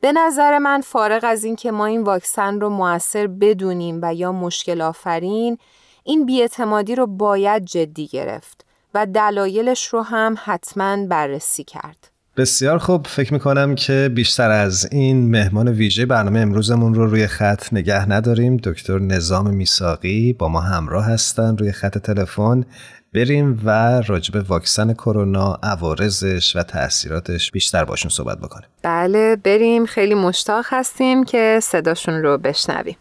به 0.00 0.12
نظر 0.12 0.58
من 0.58 0.80
فارغ 0.80 1.24
از 1.24 1.44
اینکه 1.44 1.70
ما 1.70 1.86
این 1.86 2.02
واکسن 2.02 2.60
رو 2.60 2.68
موثر 2.68 3.26
بدونیم 3.26 3.98
و 4.02 4.14
یا 4.14 4.32
مشکل 4.32 4.80
آفرین 4.80 5.58
این 6.04 6.26
بیاعتمادی 6.26 6.94
رو 6.94 7.06
باید 7.06 7.64
جدی 7.64 8.06
گرفت 8.06 8.64
و 8.94 9.06
دلایلش 9.06 9.86
رو 9.86 10.02
هم 10.02 10.34
حتما 10.44 11.06
بررسی 11.06 11.64
کرد. 11.64 12.10
بسیار 12.36 12.78
خوب. 12.78 13.06
فکر 13.06 13.32
می‌کنم 13.32 13.74
که 13.74 14.10
بیشتر 14.14 14.50
از 14.50 14.88
این 14.92 15.30
مهمان 15.30 15.68
ویژه 15.68 16.06
برنامه 16.06 16.40
امروزمون 16.40 16.94
رو 16.94 17.06
روی 17.06 17.26
خط 17.26 17.72
نگه 17.72 18.08
نداریم. 18.08 18.56
دکتر 18.56 18.98
نظام 18.98 19.54
میساقی 19.54 20.32
با 20.32 20.48
ما 20.48 20.60
همراه 20.60 21.04
هستن. 21.04 21.56
روی 21.56 21.72
خط 21.72 21.98
تلفن 21.98 22.64
بریم 23.14 23.60
و 23.64 24.00
راجب 24.06 24.50
واکسن 24.50 24.92
کرونا 24.92 25.58
عوارضش 25.62 26.56
و 26.56 26.62
تاثیراتش 26.62 27.50
بیشتر 27.50 27.84
باشون 27.84 28.10
صحبت 28.10 28.38
بکنیم. 28.38 28.68
بله 28.82 29.36
بریم. 29.36 29.86
خیلی 29.86 30.14
مشتاق 30.14 30.64
هستیم 30.68 31.24
که 31.24 31.58
صداشون 31.62 32.14
رو 32.22 32.38
بشنویم. 32.38 32.96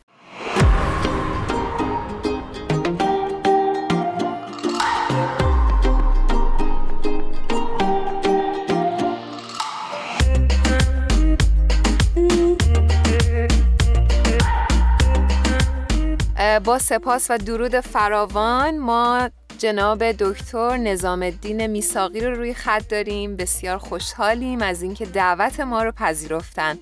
با 16.64 16.80
سپاس 16.80 17.32
و 17.32 17.38
درود 17.38 17.80
فراوان 17.80 18.78
ما 18.78 19.30
جناب 19.60 20.12
دکتر 20.12 20.78
نظام 20.78 21.24
الدین 21.24 21.68
میساقی 21.68 22.22
رو 22.22 22.36
روی 22.36 22.54
خط 22.54 22.90
داریم. 22.90 23.36
بسیار 23.36 23.78
خوشحالیم 23.78 24.62
از 24.62 24.82
اینکه 24.82 25.06
دعوت 25.06 25.60
ما 25.60 25.84
رو 25.84 25.92
پذیرفتن. 25.92 26.78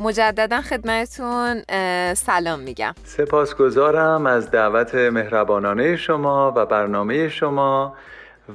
مجددا 0.00 0.60
خدمتون 0.60 1.62
سلام 2.14 2.60
میگم. 2.60 2.94
سپاسگزارم 3.04 4.26
از 4.26 4.50
دعوت 4.50 4.94
مهربانانه 4.94 5.96
شما 5.96 6.52
و 6.56 6.66
برنامه 6.66 7.28
شما 7.28 7.94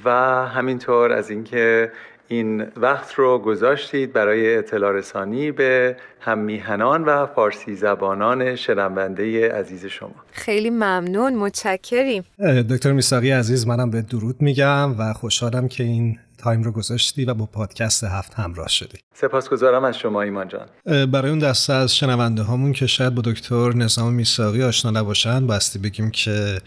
و 0.06 0.12
همینطور 0.48 1.12
از 1.12 1.30
اینکه 1.30 1.92
این 2.31 2.67
وقت 2.75 3.13
رو 3.13 3.39
گذاشتید 3.39 4.13
برای 4.13 4.57
اطلاع 4.57 4.91
رسانی 4.91 5.51
به 5.51 5.97
هم 6.19 6.39
میهنان 6.39 7.03
و 7.03 7.25
فارسی 7.25 7.75
زبانان 7.75 8.55
شنونده 8.55 9.51
عزیز 9.51 9.85
شما. 9.85 10.15
خیلی 10.31 10.69
ممنون 10.69 11.35
متشکریم. 11.35 12.23
دکتر 12.69 12.91
میساقی 12.91 13.31
عزیز 13.31 13.67
منم 13.67 13.91
به 13.91 14.01
درود 14.01 14.41
میگم 14.41 15.00
و 15.00 15.13
خوشحالم 15.13 15.67
که 15.67 15.83
این 15.83 16.19
تایم 16.38 16.63
رو 16.63 16.71
گذاشتی 16.71 17.25
و 17.25 17.33
با 17.33 17.45
پادکست 17.45 18.03
هفت 18.03 18.33
همراه 18.33 18.67
شدی. 18.67 18.97
سپاسگزارم 19.13 19.83
از 19.83 19.97
شما 19.97 20.21
ایمان 20.21 20.47
جان. 20.47 20.67
برای 21.05 21.29
اون 21.29 21.39
دسته 21.39 21.73
از 21.73 21.95
شنونده 21.95 22.41
هامون 22.41 22.73
که 22.73 22.88
شاید 22.88 23.15
با 23.15 23.21
دکتر 23.25 23.73
نظام 23.75 24.13
میساقی 24.13 24.63
آشنا 24.63 24.91
نباشن 24.91 25.47
باستی 25.47 25.79
بگیم 25.79 26.11
که 26.11 26.57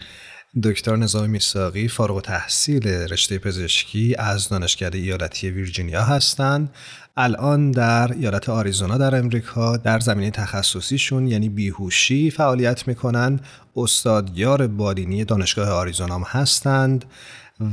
دکتر 0.63 0.95
نظام 0.95 1.29
میساقی 1.29 1.87
فارغ 1.87 2.21
تحصیل 2.21 2.87
رشته 2.87 3.37
پزشکی 3.37 4.15
از 4.19 4.49
دانشکده 4.49 4.97
ایالتی 4.97 5.49
ویرجینیا 5.49 6.03
هستند. 6.03 6.69
الان 7.17 7.71
در 7.71 8.13
ایالت 8.13 8.49
آریزونا 8.49 8.97
در 8.97 9.15
امریکا 9.15 9.77
در 9.77 9.99
زمینه 9.99 10.31
تخصصیشون 10.31 11.27
یعنی 11.27 11.49
بیهوشی 11.49 12.31
فعالیت 12.31 12.87
می‌کنن. 12.87 13.39
استادیار 13.75 14.67
بالینی 14.67 15.25
دانشگاه 15.25 15.69
آریزونا 15.69 16.15
هم 16.15 16.23
هستند 16.27 17.05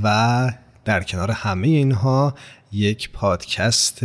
و 0.02 0.52
در 0.84 1.02
کنار 1.02 1.30
همه 1.30 1.68
اینها 1.68 2.34
یک 2.72 3.10
پادکست 3.10 4.00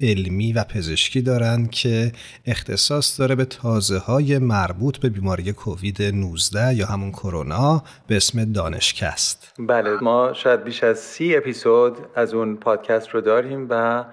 علمی 0.00 0.52
و 0.52 0.64
پزشکی 0.64 1.22
دارند 1.22 1.70
که 1.70 2.12
اختصاص 2.46 3.20
داره 3.20 3.34
به 3.34 3.44
تازه 3.44 3.98
های 3.98 4.38
مربوط 4.38 4.98
به 4.98 5.08
بیماری 5.08 5.52
کووید 5.52 6.02
19 6.02 6.74
یا 6.74 6.86
همون 6.86 7.12
کرونا 7.12 7.82
به 8.06 8.16
اسم 8.16 8.52
دانشکست. 8.52 9.52
بله 9.58 9.90
ما 9.90 10.32
شاید 10.32 10.64
بیش 10.64 10.84
از 10.84 10.98
سی 10.98 11.36
اپیزود 11.36 11.96
از 12.14 12.34
اون 12.34 12.56
پادکست 12.56 13.08
رو 13.08 13.20
داریم 13.20 13.66
و 13.70 14.04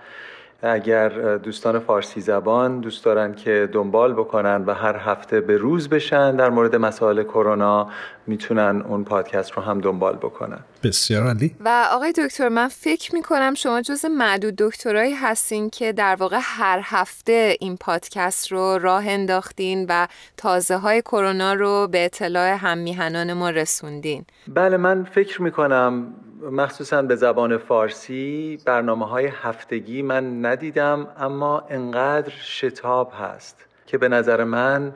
اگر 0.62 1.38
دوستان 1.38 1.80
فارسی 1.80 2.22
زبان 2.22 2.80
دوست 2.80 3.06
دارن 3.06 3.36
که 3.36 3.70
دنبال 3.74 4.14
بکنن 4.14 4.64
و 4.66 4.74
هر 4.74 4.98
هفته 4.98 5.42
به 5.42 5.58
روز 5.58 5.90
بشن 5.90 6.36
در 6.36 6.50
مورد 6.50 6.76
مسائل 6.76 7.24
کرونا 7.24 7.90
می‌تونن 8.28 8.84
اون 8.88 9.04
پادکست 9.04 9.52
رو 9.52 9.62
هم 9.62 9.82
دنبال 9.82 10.16
بکنن. 10.16 10.60
بسیار 10.84 11.24
عالی. 11.24 11.56
و 11.60 11.86
آقای 11.92 12.12
دکتر 12.12 12.50
من 12.50 12.68
فکر 12.68 13.16
می‌کنم 13.16 13.54
شما 13.54 13.82
جز 13.82 14.06
معدود 14.06 14.56
دکترایی 14.58 15.14
هستین 15.14 15.70
که 15.70 15.94
در 15.94 16.16
واقع 16.16 16.40
هر 16.42 16.82
هفته 16.84 17.58
این 17.60 17.78
پادکست 17.78 18.52
رو 18.52 18.78
راه 18.78 19.08
انداختین 19.08 19.86
و 19.90 20.08
تازه 20.38 20.78
های 20.78 21.02
کرونا 21.02 21.54
رو 21.54 21.88
به 21.92 22.06
اطلاع 22.06 22.54
هم 22.54 22.78
میهنان 22.78 23.34
ما 23.34 23.50
رسوندین. 23.50 24.26
بله 24.48 24.78
من 24.78 25.04
فکر 25.04 25.42
می‌کنم 25.42 26.14
مخصوصا 26.50 27.02
به 27.02 27.16
زبان 27.16 27.58
فارسی 27.58 28.60
برنامه 28.66 29.08
های 29.08 29.26
هفتگی 29.26 30.02
من 30.02 30.46
ندیدم 30.46 31.08
اما 31.18 31.64
انقدر 31.70 32.30
شتاب 32.30 33.14
هست 33.20 33.66
که 33.86 33.98
به 33.98 34.08
نظر 34.08 34.44
من 34.44 34.94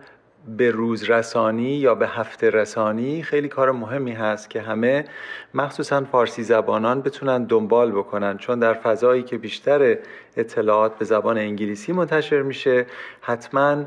به 0.58 0.72
روز 0.72 1.10
رسانی 1.10 1.76
یا 1.76 1.96
به 1.96 2.08
هفته 2.08 2.50
رسانی 2.50 3.24
خیلی 3.24 3.48
کار 3.48 3.72
مهمی 3.72 4.12
هست 4.12 4.50
که 4.50 4.62
همه 4.62 5.06
مخصوصا 5.54 6.04
فارسی 6.04 6.44
زبانان 6.44 7.02
بتونن 7.02 7.44
دنبال 7.44 7.92
بکنن. 7.92 8.38
چون 8.38 8.60
در 8.60 8.74
فضایی 8.74 9.24
که 9.24 9.38
بیشتر 9.38 9.98
اطلاعات 10.38 10.98
به 10.98 11.06
زبان 11.06 11.38
انگلیسی 11.38 11.92
منتشر 11.92 12.42
میشه 12.42 12.86
حتما 13.22 13.86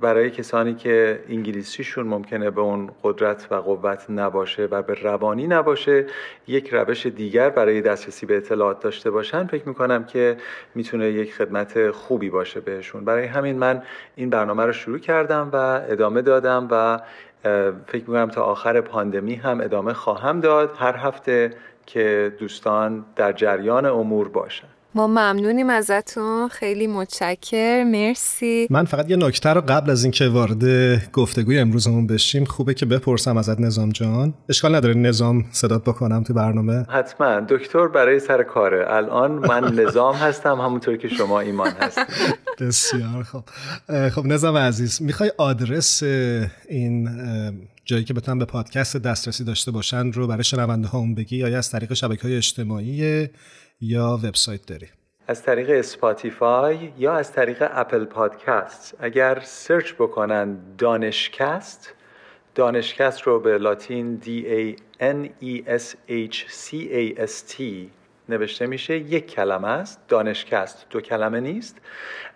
برای 0.00 0.30
کسانی 0.30 0.74
که 0.74 1.20
انگلیسیشون 1.28 2.06
ممکنه 2.06 2.50
به 2.50 2.60
اون 2.60 2.90
قدرت 3.02 3.46
و 3.50 3.54
قوت 3.54 4.06
نباشه 4.10 4.68
و 4.70 4.82
به 4.82 4.94
روانی 4.94 5.46
نباشه 5.46 6.06
یک 6.46 6.68
روش 6.68 7.06
دیگر 7.06 7.50
برای 7.50 7.80
دسترسی 7.80 8.26
به 8.26 8.36
اطلاعات 8.36 8.80
داشته 8.80 9.10
باشن 9.10 9.46
فکر 9.46 9.68
می‌کنم 9.68 10.04
که 10.04 10.36
می‌تونه 10.74 11.06
یک 11.06 11.34
خدمت 11.34 11.90
خوبی 11.90 12.30
باشه 12.30 12.60
بهشون. 12.60 13.04
برای 13.04 13.24
همین 13.24 13.58
من 13.58 13.82
این 14.16 14.30
برنامه 14.30 14.64
رو 14.64 14.72
شروع 14.72 14.98
کردم 14.98 15.50
و 15.52 15.56
ادامه 15.88 16.22
دادم 16.22 16.68
و 16.70 17.00
فکر 17.86 18.04
می‌کنم 18.06 18.28
تا 18.28 18.42
آخر 18.42 18.80
پاندمی 18.80 19.34
هم 19.34 19.60
ادامه 19.60 19.92
خواهم 19.92 20.40
داد. 20.40 20.76
هر 20.78 20.96
هفته 20.96 21.50
که 21.86 22.32
دوستان 22.38 23.04
در 23.16 23.32
جریان 23.32 23.86
امور 23.86 24.28
باشن. 24.28 24.68
ما 24.96 25.06
ممنونیم 25.06 25.70
ازتون. 25.70 26.48
خیلی 26.48 26.86
متشکر. 26.86 27.84
مرسی. 27.84 28.66
من 28.70 28.84
فقط 28.84 29.10
یه 29.10 29.16
نکته 29.16 29.50
رو 29.50 29.60
قبل 29.60 29.90
از 29.90 30.04
اینکه 30.04 30.28
وارد 30.28 30.64
گفتگوی 31.12 31.58
امروزمون 31.58 32.06
بشیم 32.06 32.44
خوبه 32.44 32.74
که 32.74 32.86
بپرسم 32.86 33.36
ازت 33.36 33.60
نظام 33.60 33.90
جان. 33.90 34.34
اشکال 34.48 34.74
نداره 34.74 34.94
نظام 34.94 35.44
صدات 35.52 35.84
بکنم 35.84 36.22
تو 36.22 36.34
برنامه؟ 36.34 36.86
حتما. 36.88 37.40
دکتر 37.40 37.88
برای 37.88 38.20
سر 38.20 38.42
کاره. 38.42 38.84
الان 38.88 39.32
من 39.32 39.64
نظام 39.64 40.14
هستم 40.14 40.60
همونطور 40.60 40.96
که 40.96 41.08
شما 41.08 41.40
ایمان 41.40 41.70
هستید. 41.80 42.38
بسیار 42.60 43.22
خب 43.22 43.44
خب 44.08 44.26
نظام 44.26 44.56
عزیز 44.56 45.02
می‌خوای 45.02 45.32
آدرس 45.38 46.02
این 46.68 47.08
جایی 47.84 48.04
که 48.04 48.14
بتونن 48.14 48.38
به 48.38 48.44
پادکست 48.44 48.96
دسترسی 48.96 49.44
داشته 49.44 49.70
باشن 49.70 50.12
رو 50.12 50.26
برای 50.26 50.44
شنونده 50.44 50.88
ها 50.88 51.04
بگی؟ 51.16 51.36
یا 51.36 51.58
از 51.58 51.70
طریق 51.70 51.94
شبکه 51.94 52.22
های 52.22 52.36
اجتماعی 52.36 53.28
یا 53.80 54.18
وبسایت 54.24 54.66
داری؟ 54.66 54.86
از 55.28 55.42
طریق 55.42 55.70
اسپاتیفای 55.70 56.92
یا 56.98 57.14
از 57.14 57.32
طریق 57.32 57.68
اپل 57.70 58.04
پادکست. 58.04 58.96
اگر 59.00 59.40
search 59.44 59.92
بکنن 59.92 60.58
دانشکست 60.78 61.94
دانشکست 62.54 63.22
رو 63.22 63.40
به 63.40 63.58
لاتین 63.58 64.20
D 64.24 64.26
A 64.28 64.80
N 65.02 65.44
E 65.44 65.68
S 65.68 65.94
H 66.08 66.36
C 66.48 66.72
A 66.74 67.18
S 67.26 67.52
T 67.52 67.62
نوشته 68.28 68.66
میشه. 68.66 68.98
یک 68.98 69.30
کلمه 69.30 69.68
است 69.68 70.00
دانشکست. 70.08 70.86
دو 70.90 71.00
کلمه 71.00 71.40
نیست. 71.40 71.76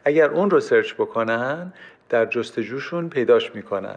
اگر 0.04 0.30
اون 0.30 0.50
رو 0.50 0.60
search 0.60 0.94
بکنن 0.94 1.72
در 2.08 2.26
جستجوشون 2.26 3.08
پیداش 3.08 3.54
می‌کنن 3.54 3.96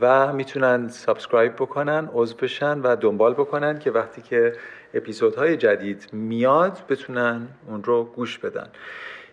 و 0.00 0.32
می‌تونن 0.32 0.88
subscribe 0.88 1.54
بکنن 1.54 2.10
عضو 2.12 2.36
بشن 2.36 2.78
و 2.78 2.96
دنبال 2.96 3.34
بکنن 3.34 3.78
که 3.78 3.90
وقتی 3.90 4.22
که 4.22 4.56
اپیزودهای 4.94 5.56
جدید 5.56 6.08
میاد 6.12 6.78
بتونن 6.88 7.48
اون 7.68 7.84
رو 7.84 8.04
گوش 8.04 8.38
بدن. 8.38 8.68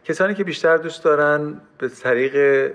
کسانی 0.06 0.34
که 0.34 0.44
بیشتر 0.44 0.78
دوست 0.78 1.04
دارن 1.04 1.62
به 1.78 1.88
طریق 1.88 2.72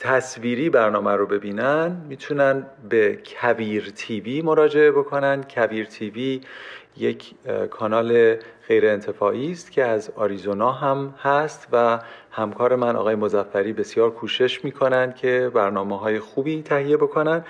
تصویری 0.00 0.70
برنامه 0.70 1.12
رو 1.12 1.26
ببینن 1.26 1.96
می‌تونن 2.08 2.66
به 2.88 3.18
کویر 3.26 3.92
TV 3.96 4.42
مراجعه 4.42 4.90
بکنن. 4.90 5.44
کویر 5.50 5.86
TV 5.86 6.40
یک 6.96 7.34
کانال 7.70 8.36
غیر 8.68 8.86
انتفاعی 8.86 9.52
است 9.52 9.72
که 9.72 9.84
از 9.84 10.10
آریزونا 10.16 10.72
هم 10.72 11.14
هست 11.22 11.68
و 11.72 12.00
همکار 12.30 12.76
من 12.76 12.96
آقای 12.96 13.14
مظفری 13.14 13.72
بسیار 13.72 14.10
کوشش 14.10 14.64
می‌کنند 14.64 15.16
که 15.16 15.50
برنامه 15.54 15.98
های 15.98 16.18
خوبی 16.18 16.62
تهیه 16.62 16.96
بکنن 16.96 17.44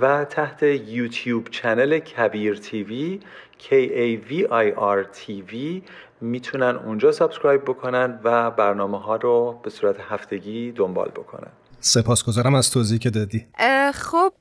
و 0.00 0.24
تحت 0.24 0.62
YouTube 0.62 1.48
channel 1.50 1.98
کویر 1.98 2.54
TV 2.54 3.20
K 3.58 3.66
A 3.72 4.30
V 4.30 4.32
I 4.50 4.78
R 4.78 5.04
TV 5.18 5.54
می‌تونن 6.20 6.76
اونجا 6.76 7.12
subscribe 7.12 7.64
بکنن 7.64 8.20
و 8.24 8.50
برنامه 8.50 9.00
ها 9.00 9.16
رو 9.16 9.60
به 9.62 9.70
صورت 9.70 9.96
هفتگی 10.08 10.72
دنبال 10.72 11.08
بکنن. 11.08 11.50
سپاسگزارم 11.80 12.54
از 12.54 12.70
توضیحی 12.70 12.98
که 12.98 13.10
دادی. 13.10 13.46
خب 13.94 14.32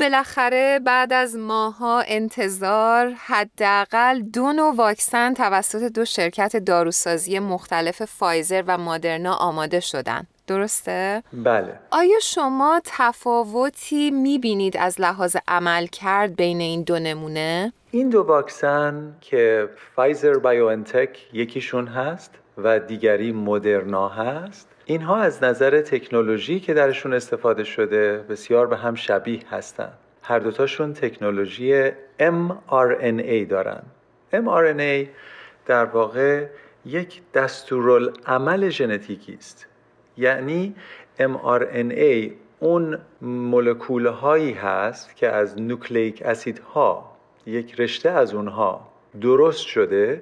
بالاخره 0.00 0.80
بعد 0.84 1.12
از 1.12 1.36
ماه‌ها 1.36 2.00
انتظار 2.06 3.12
حداقل 3.26 4.20
دو 4.20 4.52
نوع 4.52 4.74
واکسن 4.76 5.34
توسط 5.34 5.92
دو 5.92 6.04
شرکت 6.04 6.56
داروسازی 6.56 7.38
مختلف 7.38 8.04
فایزر 8.04 8.64
و 8.66 8.78
مادرنا 8.78 9.34
آماده 9.34 9.80
شدن. 9.80 10.26
درسته؟ 10.46 11.22
بله 11.32 11.80
آیا 11.90 12.18
شما 12.22 12.80
تفاوتی 12.84 14.10
می‌بینید 14.10 14.76
از 14.76 15.00
لحاظ 15.00 15.36
عمل 15.48 15.86
کرد 15.86 16.36
بین 16.36 16.60
این 16.60 16.82
دو 16.82 16.98
نمونه؟ 16.98 17.72
این 17.90 18.08
دو 18.08 18.22
واکسن 18.22 19.16
که 19.20 19.68
فایزر 19.94 20.38
BioNTech 20.38 21.18
یکیشون 21.32 21.86
هست 21.86 22.30
و 22.58 22.78
دیگری 22.78 23.32
مادرنا 23.32 24.08
هست 24.08 24.68
اینها 24.84 25.16
از 25.16 25.42
نظر 25.42 25.80
تکنولوژی 25.80 26.60
که 26.60 26.74
درشون 26.74 27.14
استفاده 27.14 27.64
شده 27.64 28.18
بسیار 28.18 28.66
به 28.66 28.76
هم 28.76 28.94
شبیه 28.94 29.40
هستند. 29.50 29.98
هر 30.22 30.38
دوتاشون 30.38 30.92
تکنولوژی 30.92 31.90
mRNA 32.18 33.48
دارن 33.48 33.82
mRNA 34.32 35.06
در 35.66 35.84
واقع 35.84 36.46
یک 36.86 37.22
دستورالعمل 37.34 38.68
ژنتیکی 38.68 39.34
است 39.34 39.66
یعنی 40.16 40.74
mRNA 41.18 42.30
اون 42.60 42.98
مولکول 43.22 44.06
هایی 44.06 44.52
هست 44.52 45.16
که 45.16 45.28
از 45.28 45.60
نوکلیک 45.60 46.22
اسید 46.22 46.58
ها 46.58 47.16
یک 47.46 47.80
رشته 47.80 48.10
از 48.10 48.34
اونها 48.34 48.88
درست 49.20 49.66
شده 49.66 50.20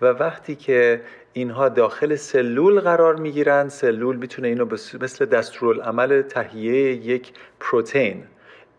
و 0.00 0.06
وقتی 0.06 0.56
که 0.56 1.00
اینها 1.32 1.68
داخل 1.68 2.14
سلول 2.14 2.80
قرار 2.80 3.16
می‌گیرند 3.16 3.70
سلول 3.70 4.16
می‌تونه 4.16 4.48
اینو 4.48 4.66
مثل 5.00 5.24
دستورالعمل 5.24 6.22
تهیه 6.22 6.92
یک 6.92 7.32
پروتئین 7.60 8.24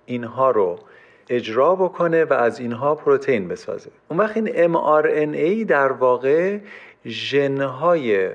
اینها 0.06 0.52
رو 0.52 0.80
اجرا 1.30 1.76
بکنه 1.76 2.26
و 2.26 2.34
از 2.34 2.60
اینها 2.60 2.96
پروتئین 2.96 3.48
بسازه. 3.48 3.90
اون 4.10 4.20
وقت 4.20 4.38
این 4.38 4.74
mRNA 4.74 5.66
در 5.68 5.92
واقع 5.92 6.58
ژنهای 7.06 8.30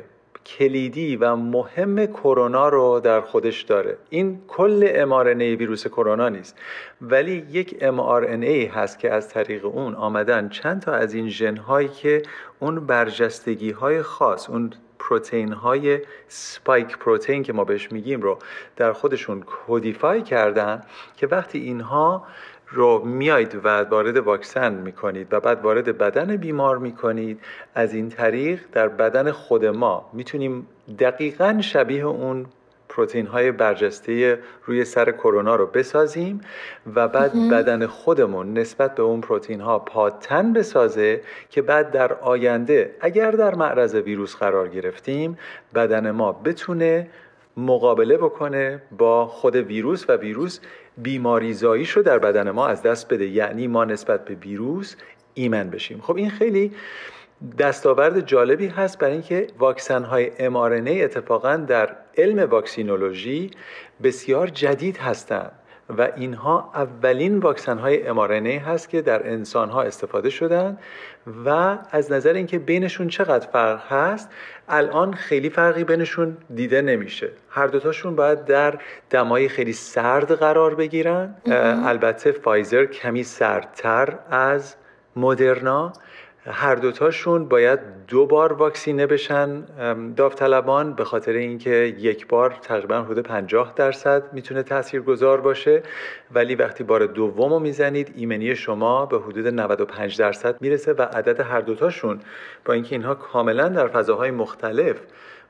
کلیدی 0.48 1.16
و 1.16 1.36
مهم 1.36 2.06
کرونا 2.06 2.68
رو 2.68 3.00
در 3.00 3.20
خودش 3.20 3.62
داره. 3.62 3.96
این 4.10 4.40
کل 4.48 5.04
mRNA 5.04 5.58
ویروس 5.58 5.86
کرونا 5.86 6.28
نیست. 6.28 6.56
ولی 7.00 7.46
یک 7.50 7.70
mRNA 7.80 8.76
هست 8.76 8.98
که 8.98 9.12
از 9.12 9.28
طریق 9.28 9.64
اون 9.64 9.94
آمدن 9.94 10.48
چند 10.48 10.82
تا 10.82 10.92
از 10.92 11.14
این 11.14 11.28
ژن 11.28 11.56
هایی 11.56 11.88
که 11.88 12.22
اون 12.58 12.86
برجستگی 12.86 13.70
های 13.70 14.02
خاص 14.02 14.50
اون 14.50 14.72
پروتئین 15.08 15.52
های 15.52 16.00
سپایک 16.28 16.98
پروتئین 16.98 17.42
که 17.42 17.52
ما 17.52 17.64
بهش 17.64 17.92
میگیم 17.92 18.20
رو 18.20 18.38
در 18.76 18.92
خودشون 18.92 19.42
کودیفای 19.42 20.22
کردن 20.22 20.82
که 21.16 21.26
وقتی 21.26 21.58
اینها 21.58 22.26
رو 22.68 23.04
میایید 23.04 23.54
و 23.64 23.82
وارد 23.82 24.16
واکسن 24.16 24.74
می‌کنید 24.74 25.32
و 25.32 25.40
بعد 25.40 25.64
وارد 25.64 25.98
بدن 25.98 26.36
بیمار 26.36 26.78
می‌کنید 26.78 27.40
از 27.74 27.94
این 27.94 28.08
طریق 28.08 28.60
در 28.72 28.88
بدن 28.88 29.30
خود 29.30 29.64
ما 29.64 30.10
می‌تونیم 30.12 30.66
دقیقا 30.98 31.58
شبیه 31.60 32.04
اون 32.04 32.46
پروتین 32.98 33.26
های 33.26 33.52
برجسته 33.52 34.38
روی 34.64 34.84
سر 34.84 35.10
کرونا 35.10 35.56
رو 35.56 35.66
بسازیم 35.66 36.40
و 36.94 37.08
بعد 37.08 37.50
بدن 37.50 37.86
خودمون 37.86 38.58
نسبت 38.58 38.94
به 38.94 39.02
اون 39.02 39.20
پروتین 39.20 39.60
ها 39.60 39.78
پاتن 39.78 40.52
بسازه 40.52 41.20
که 41.50 41.62
بعد 41.62 41.90
در 41.90 42.12
آینده 42.12 42.94
اگر 43.00 43.30
در 43.30 43.54
معرض 43.54 43.94
ویروس 43.94 44.36
قرار 44.36 44.68
گرفتیم 44.68 45.38
بدن 45.74 46.10
ما 46.10 46.32
بتونه 46.32 47.08
مقابله 47.56 48.16
بکنه 48.16 48.82
با 48.98 49.26
خود 49.26 49.56
ویروس 49.56 50.10
و 50.10 50.16
ویروس 50.16 50.60
بیماریزاییش 50.96 51.90
رو 51.90 52.02
در 52.02 52.18
بدن 52.18 52.50
ما 52.50 52.66
از 52.66 52.82
دست 52.82 53.12
بده. 53.12 53.26
یعنی 53.26 53.66
ما 53.66 53.84
نسبت 53.84 54.24
به 54.24 54.34
ویروس 54.34 54.96
ایمن 55.34 55.70
بشیم. 55.70 56.00
خب 56.00 56.16
این 56.16 56.30
خیلی 56.30 56.72
دستاورد 57.58 58.20
جالبی 58.20 58.66
هست 58.66 58.98
برای 58.98 59.12
اینکه 59.12 59.46
واکسن 59.58 60.04
های 60.04 60.30
mRNA 60.30 61.02
اتفاقا 61.04 61.56
در 61.56 61.96
علم 62.16 62.50
واکسینولوژی 62.50 63.50
بسیار 64.02 64.46
جدید 64.46 64.96
هستند 64.96 65.52
و 65.98 66.08
اینها 66.16 66.70
اولین 66.74 67.38
واکسن 67.38 67.78
های 67.78 68.14
mRNA 68.14 68.62
هست 68.66 68.88
که 68.88 69.02
در 69.02 69.30
انسان 69.30 69.70
ها 69.70 69.82
استفاده 69.82 70.30
شدن 70.30 70.78
و 71.44 71.78
از 71.90 72.12
نظر 72.12 72.32
اینکه 72.32 72.58
بینشون 72.58 73.08
چقدر 73.08 73.46
فرق 73.46 73.92
هست 73.92 74.30
الان 74.68 75.12
خیلی 75.12 75.50
فرقی 75.50 75.84
بینشون 75.84 76.36
دیده 76.54 76.82
نمیشه. 76.82 77.30
هر 77.50 77.66
دوتاشون 77.66 78.16
باید 78.16 78.44
در 78.44 78.78
دمای 79.10 79.48
خیلی 79.48 79.72
سرد 79.72 80.32
قرار 80.32 80.74
بگیرن. 80.74 81.34
البته 81.86 82.32
فایزر 82.32 82.84
کمی 82.86 83.22
سردتر 83.22 84.18
از 84.30 84.76
مدرنا. 85.16 85.92
هر 86.46 86.74
دوتاشون 86.74 87.48
باید 87.48 87.80
دو 88.08 88.26
بار 88.26 88.52
واکسینه 88.52 89.06
بشن. 89.06 89.64
داوطلبان 90.16 90.94
به 90.94 91.04
خاطر 91.04 91.32
اینکه 91.32 91.70
یک 91.98 92.26
بار 92.26 92.58
تقریبا 92.62 93.02
حدود 93.02 93.18
50 93.18 93.72
درصد 93.76 94.32
می‌تونه 94.32 94.64
گذار 95.06 95.40
باشه. 95.40 95.82
ولی 96.34 96.54
وقتی 96.54 96.84
بار 96.84 97.06
دوم 97.06 97.52
رو 97.52 97.58
می‌زنید 97.58 98.12
ایمنی 98.16 98.56
شما 98.56 99.06
به 99.06 99.18
حدود 99.18 99.46
95 99.46 100.18
درصد 100.18 100.62
می‌رسه 100.62 100.92
و 100.92 101.02
عدد 101.02 101.40
هر 101.40 101.60
دوتاشون 101.60 102.20
با 102.64 102.74
اینکه 102.74 102.94
اینها 102.94 103.14
کاملا 103.14 103.68
در 103.68 103.88
فضاهای 103.88 104.30
مختلف 104.30 104.96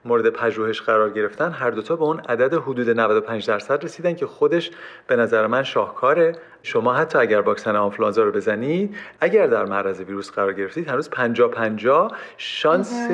مورد 0.04 0.30
پژوهش 0.30 0.80
قرار 0.80 1.10
گرفتن 1.10 1.50
هر 1.50 1.70
دوتا 1.70 1.96
به 1.96 2.02
اون 2.02 2.20
عدد 2.20 2.54
حدود 2.54 2.90
95 2.90 3.46
درصد 3.46 3.84
رسیدن 3.84 4.14
که 4.14 4.26
خودش 4.26 4.70
به 5.06 5.16
نظر 5.16 5.46
من 5.46 5.62
شاهکاره. 5.62 6.32
شما 6.62 6.94
حتی 6.94 7.18
اگر 7.18 7.40
واکسن 7.40 7.76
آنفلانزا 7.76 8.22
رو 8.22 8.32
بزنید 8.32 8.96
اگر 9.20 9.46
در 9.46 9.64
معرض 9.64 10.00
ویروس 10.00 10.30
قرار 10.30 10.52
گرفتید 10.52 10.88
هنوز 10.88 11.10
50 11.10 11.50
50 11.50 12.16
شانس 12.36 13.08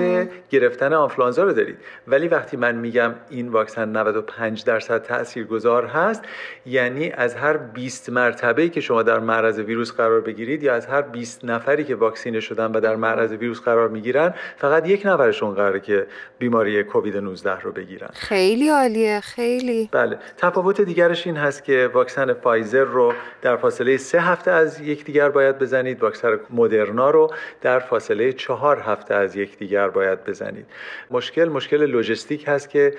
گرفتن 0.50 0.92
آنفلانزا 0.92 1.44
رو 1.44 1.52
دارید. 1.52 1.76
ولی 2.09 2.28
وقتی 2.28 2.57
من 2.57 2.74
میگم 2.74 3.14
این 3.30 3.48
واکسن 3.48 3.88
95 3.88 4.64
درصد 4.64 5.02
تاثیرگذار 5.02 5.87
هست 5.87 6.22
یعنی 6.66 7.11
از 7.11 7.35
هر 7.35 7.57
20 7.57 8.11
مرتبه 8.11 8.68
که 8.68 8.80
شما 8.80 9.02
در 9.02 9.18
معرض 9.18 9.59
ویروس 9.59 9.92
قرار 9.92 10.20
بگیرید 10.20 10.62
یا 10.62 10.74
از 10.74 10.87
هر 10.87 11.02
20 11.02 11.44
نفری 11.44 11.85
که 11.85 11.94
واکسینه 11.94 12.40
شدن 12.40 12.72
و 12.72 12.80
در 12.80 12.96
معرض 12.96 13.33
ویروس 13.33 13.61
قرار 13.61 13.88
می‌گیرن 13.88 14.35
فقط 14.57 14.88
یک 14.88 15.02
نفرشون 15.07 15.54
قراره 15.54 15.80
که 15.80 16.07
بیماری 16.38 16.85
کووید 16.85 17.16
19 17.16 17.61
رو 17.61 17.72
بگیرن. 17.72 18.09
خیلی 18.12 18.68
عالیه 18.68 19.20
خیلی. 19.20 19.88
بله. 19.92 20.18
تفاوت 20.37 20.80
دیگرش 20.80 21.26
این 21.26 21.37
هست 21.37 21.64
که 21.64 21.90
واکسن 21.92 22.33
فایزر 22.33 22.85
رو 22.85 23.12
در 23.44 23.57
فاصله 23.57 23.96
سه 23.96 24.20
هفته 24.20 24.50
از 24.50 24.80
یکدیگر 24.80 25.28
باید 25.28 25.59
بزنید. 25.59 26.02
واکسن 26.02 26.40
مدرنا 26.50 27.11
رو 27.11 27.30
در 27.61 27.78
فاصله 27.78 28.33
چهار 28.33 28.80
هفته 28.80 29.14
از 29.14 29.37
یکدیگر 29.37 29.88
باید 29.88 30.24
بزنید. 30.24 30.66
مشکل 31.11 31.48
مشکل 31.48 31.87
لوجستیک 31.87 32.44
هست 32.48 32.70
که 32.70 32.94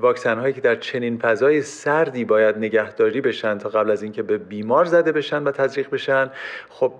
واکسن 0.00 0.38
هایی 0.38 0.54
که 0.54 0.60
در 0.60 0.76
چنین 0.76 1.18
فضای 1.18 1.62
سردی 1.62 2.24
باید 2.24 2.58
نگهداری 2.58 3.20
بشن 3.20 3.58
تا 3.58 3.68
قبل 3.68 3.90
از 3.90 4.02
اینکه 4.02 4.22
به 4.22 4.38
بیمار 4.38 4.84
زده 4.84 5.12
بشن 5.12 5.42
و 5.42 5.50
تزریق 5.50 5.90
بشن 5.90 6.30
خب 6.68 6.92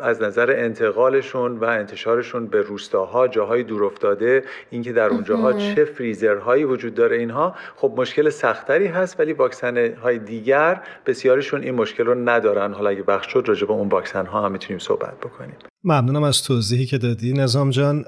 از 0.00 0.22
نظر 0.22 0.50
انتقالشون 0.50 1.58
و 1.58 1.64
انتشارشون 1.64 2.46
به 2.46 2.62
روستاها 2.62 3.28
جاهای 3.28 3.62
دورافتاده 3.62 4.44
اینکه 4.70 4.92
در 4.92 5.08
اونجاها 5.08 5.52
چه 5.52 5.84
فریزرهایی 5.84 6.64
وجود 6.64 6.94
داره 6.94 7.16
اینها 7.16 7.54
خب 7.76 7.94
مشکل 7.96 8.30
سختری 8.30 8.86
هست 8.86 9.20
ولی 9.20 9.32
واکسن 9.32 9.94
های 9.94 10.18
دیگر 10.18 10.82
بسیارشون 11.06 11.62
این 11.62 11.74
مشکل 11.74 12.04
رو 12.04 12.14
ندارن. 12.14 12.72
حالا 12.72 12.90
اگه 12.90 13.04
وقت 13.06 13.28
شد 13.28 13.44
راجع 13.46 13.66
به 13.66 13.72
اون 13.72 13.88
واکسن 13.88 14.26
ها 14.26 14.44
هم 14.44 14.52
می‌تونیم 14.52 14.78
صحبت 14.78 15.18
بکنیم. 15.18 15.69
ممنونم 15.84 16.22
از 16.22 16.42
توضیحی 16.42 16.86
که 16.86 16.98
دادی. 16.98 17.32
نظام 17.32 17.70
جان 17.70 18.04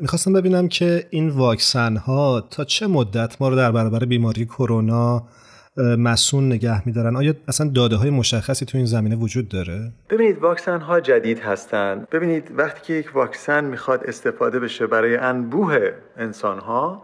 می‌خواستم 0.00 0.32
ببینم 0.32 0.68
که 0.68 1.06
این 1.10 1.28
واکسن 1.28 1.96
ها 1.96 2.40
تا 2.50 2.64
چه 2.64 2.86
مدت 2.86 3.36
ما 3.40 3.48
رو 3.48 3.56
در 3.56 3.72
برابر 3.72 4.04
بیماری 4.04 4.44
کرونا 4.44 5.26
مسون 5.76 6.46
نگه 6.52 6.86
میدارن؟ 6.86 7.16
آیا 7.16 7.34
اصلا 7.48 7.70
داده 7.74 7.96
های 7.96 8.10
مشخصی 8.10 8.66
تو 8.66 8.78
این 8.78 8.86
زمینه 8.86 9.16
وجود 9.16 9.48
داره؟ 9.48 9.92
ببینید 10.10 10.38
واکسن 10.38 10.80
ها 10.80 11.00
جدید 11.00 11.38
هستند 11.38 12.08
ببینید 12.10 12.50
وقتی 12.56 12.80
که 12.82 12.92
یک 12.92 13.16
واکسن 13.16 13.64
می‌خواد 13.64 14.04
استفاده 14.04 14.60
بشه 14.60 14.86
برای 14.86 15.16
انبوه 15.16 15.90
انسان 16.16 16.58
ها 16.58 17.02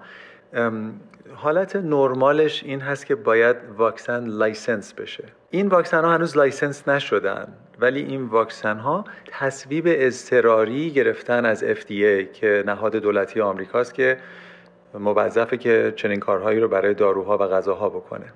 حالت 1.35 1.76
نرمالش 1.76 2.64
این 2.64 2.80
هست 2.80 3.06
که 3.06 3.14
باید 3.14 3.56
واکسن 3.78 4.24
license 4.25 4.94
بشه. 4.94 5.24
این 5.51 5.67
واکسن 5.69 6.05
ها 6.05 6.15
هنوز 6.15 6.37
license 6.37 6.88
نشدن 6.89 7.49
ولی 7.81 8.01
این 8.03 8.27
واکسن 8.27 8.79
ها 8.79 9.05
تصویب 9.27 9.85
اضطراری 9.89 10.91
گرفتن 10.91 11.47
از 11.47 11.65
FDA 11.65 12.33
که 12.33 12.65
نهاد 12.67 12.97
دولتی 12.97 13.41
آمریکاست 13.41 13.95
که 13.95 14.17
موظفه 14.95 15.57
که 15.57 15.93
چنین 15.97 16.21
کارهایی 16.21 16.61
رو 16.61 16.69
برای 16.69 16.95
داروها 16.95 17.35
و 17.37 17.41
غذاها 17.41 17.89
بکنه. 17.89 18.33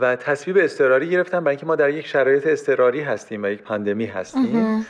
و 0.00 0.16
تصویب 0.16 0.56
اضطراری 0.60 1.10
گرفتن 1.10 1.40
برای 1.40 1.52
اینکه 1.52 1.66
ما 1.66 1.76
در 1.76 1.90
یک 1.90 2.06
شرایط 2.06 2.46
اضطراری 2.46 3.00
هستیم 3.00 3.42
و 3.42 3.46
یک 3.46 3.62
پاندمی 3.62 4.06
هستیم. 4.06 4.86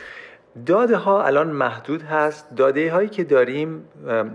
داده 0.67 0.97
ها 0.97 1.25
الان 1.25 1.51
محدود 1.51 2.03
هست. 2.03 2.57
داده 2.57 2.93
هایی 2.93 3.09
که 3.09 3.25
داریم 3.25 3.89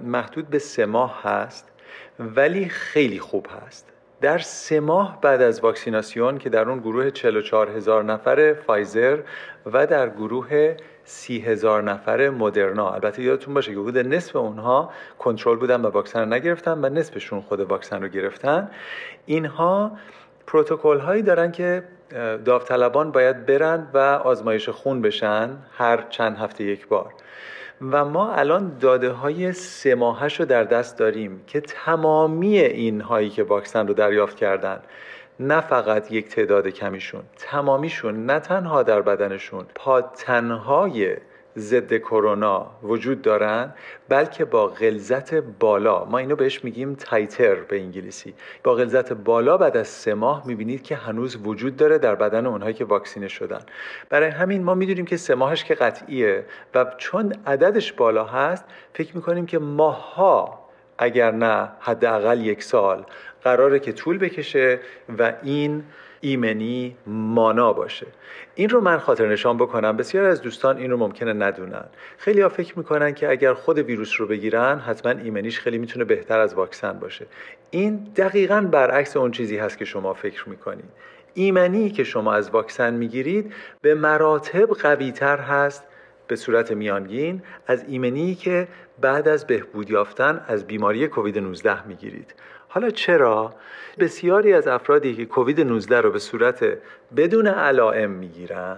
محدود 0.04 0.48
به 0.48 0.60
سه 0.60 0.86
ماه 0.86 1.22
هست 1.24 1.72
ولی 2.20 2.70
خیلی 2.70 3.20
خوب 3.20 3.48
هست. 3.66 3.91
در 4.22 4.38
سه 4.38 4.80
ماه 4.80 5.22
بعد 5.22 5.42
از 5.42 5.60
واکسیناسیون 5.60 6.38
که 6.38 6.50
در 6.50 6.70
اون 6.70 6.80
گروه 6.80 7.12
44 7.12 7.70
هزار 7.70 8.04
نفر 8.04 8.54
فایزر 8.54 9.20
و 9.66 9.88
در 9.88 10.10
گروه 10.10 10.76
سی 11.04 11.40
هزار 11.40 11.84
نفر 11.84 12.30
مدرنا. 12.30 12.90
البته 12.90 13.24
یادتون 13.24 13.54
باشه 13.54 13.74
که 13.74 13.80
حدود 13.80 13.98
نصف 13.98 14.36
اونها 14.36 14.92
کنترل 15.20 15.58
بودن 15.58 15.82
و 15.82 15.90
واکسن 15.90 16.20
رو 16.20 16.26
نگرفتن 16.26 16.86
و 16.86 16.90
نصفشون 16.90 17.42
خود 17.42 17.60
واکسن 17.60 18.02
رو 18.02 18.08
گرفتن. 18.08 18.72
اینها 19.26 19.92
پروتکل 20.48 21.00
هایی 21.00 21.22
دارن 21.22 21.52
که 21.52 21.84
داوطلبان 22.46 23.12
باید 23.12 23.46
برن 23.46 23.88
و 23.94 23.98
آزمایش 23.98 24.70
خون 24.70 25.02
بشن 25.02 25.58
هر 25.78 26.06
چند 26.10 26.38
هفته 26.38 26.64
یک 26.64 26.88
بار. 26.88 27.14
و 27.82 28.06
ما 28.06 28.34
الان 28.34 28.78
داده 28.80 29.12
های 29.12 29.54
سه 29.54 29.96
ماهش 29.96 30.40
رو 30.40 30.46
در 30.46 30.64
دست 30.64 30.98
داریم 30.98 31.44
که 31.48 31.62
تمامی 31.62 32.60
این 32.60 33.02
هایی 33.02 33.30
که 33.30 33.44
واکسن 33.44 33.88
رو 33.88 33.94
دریافت 33.94 34.38
کردن 34.38 34.80
نه 35.40 35.62
فقط 35.62 36.12
یک 36.12 36.28
تعداد 36.28 36.68
کمیشون 36.68 37.22
تمامیشون 37.38 38.26
نه 38.26 38.40
تنها 38.40 38.84
در 38.84 39.02
بدنشون 39.02 39.66
پادتنهای 39.76 41.18
ضد 41.58 41.98
کرونا 41.98 42.72
وجود 42.84 43.22
دارن 43.22 43.74
بلکه 44.10 44.46
با 44.46 44.68
غلظت 44.68 45.34
بالا. 45.34 46.06
ما 46.06 46.18
اینو 46.18 46.36
بهش 46.36 46.64
میگیم 46.64 46.96
تایتر 46.96 47.56
به 47.56 47.80
انگلیسی. 47.80 48.34
با 48.64 48.76
غلظت 48.76 49.14
بالا 49.14 49.58
بعد 49.58 49.78
از 49.78 49.88
سه 49.88 50.14
ماه 50.14 50.48
می‌بینید 50.48 50.84
که 50.84 50.96
هنوز 50.96 51.38
وجود 51.44 51.76
داره 51.76 51.98
در 51.98 52.16
بدن 52.16 52.46
اونهایی 52.46 52.74
که 52.74 52.86
واکسینه 52.86 53.28
شدن. 53.28 53.62
برای 54.10 54.30
همین 54.30 54.64
ما 54.64 54.76
می‌دونیم 54.76 55.06
که 55.06 55.18
سه 55.18 55.36
ماهش 55.36 55.64
که 55.64 55.76
قطعیه 55.76 56.46
و 56.76 56.86
چون 56.98 57.34
عددش 57.48 57.94
بالا 57.94 58.26
هست 58.26 58.66
فکر 58.94 59.16
می‌کنیم 59.16 59.46
که 59.46 59.60
ماها 59.60 60.62
اگر 60.98 61.32
نه 61.32 61.70
حداقل 61.80 62.42
یک 62.42 62.64
سال 62.64 63.06
قراره 63.44 63.80
که 63.80 63.92
طول 63.92 64.18
بکشه 64.18 64.80
و 65.20 65.34
این 65.44 65.84
ایمنی 66.22 66.96
مانا 67.08 67.74
باشه. 67.74 68.08
این 68.56 68.70
رو 68.70 68.82
من 68.82 68.98
خاطر 68.98 69.28
نشان 69.28 69.58
بکنم. 69.58 69.98
بسیار 69.98 70.26
از 70.26 70.42
دوستان 70.42 70.78
این 70.78 70.92
رو 70.92 70.98
ممکنه 70.98 71.34
ندونن. 71.34 71.86
خیلی 72.18 72.42
ها 72.42 72.50
فکر 72.50 72.78
می‌کنن 72.78 73.14
که 73.14 73.30
اگر 73.30 73.54
خود 73.54 73.78
ویروس 73.78 74.22
رو 74.22 74.28
بگیرن 74.28 74.80
حتما 74.80 75.12
ایمنیش 75.12 75.60
خیلی 75.60 75.78
می‌تونه 75.78 76.06
بهتر 76.06 76.40
از 76.40 76.54
واکسن 76.54 77.00
باشه. 77.00 77.26
این 77.72 77.96
دقیقا 78.16 78.62
برعکس 78.72 79.18
اون 79.18 79.32
چیزی 79.32 79.58
هست 79.58 79.78
که 79.78 79.86
شما 79.86 80.14
فکر 80.14 80.50
می‌کنید 80.50 80.90
ایمنی 81.34 81.90
که 81.90 82.04
شما 82.04 82.34
از 82.34 82.50
واکسن 82.50 82.94
می‌گیرید 82.94 83.54
به 83.82 83.96
مراتب 83.96 84.70
قویتر 84.70 85.38
هست 85.38 85.84
به 86.28 86.36
صورت 86.36 86.72
میانگین 86.72 87.42
از 87.68 87.86
ایمنی 87.88 88.36
که 88.36 88.68
بعد 89.02 89.28
از 89.28 89.48
بهبود 89.48 89.90
یافتن 89.90 90.46
از 90.48 90.68
بیماری 90.68 91.08
کووید 91.08 91.40
19 91.40 91.88
می‌گیرید. 91.88 92.34
حالا 92.74 92.90
چرا؟ 92.90 93.54
بسیاری 94.00 94.54
از 94.54 94.68
افرادی 94.68 95.16
که 95.16 95.26
کووید 95.26 95.62
19 95.62 96.02
رو 96.02 96.12
به 96.12 96.20
صورت 96.20 96.78
بدون 97.16 97.48
علائم 97.48 98.10
می‌گیرن 98.10 98.78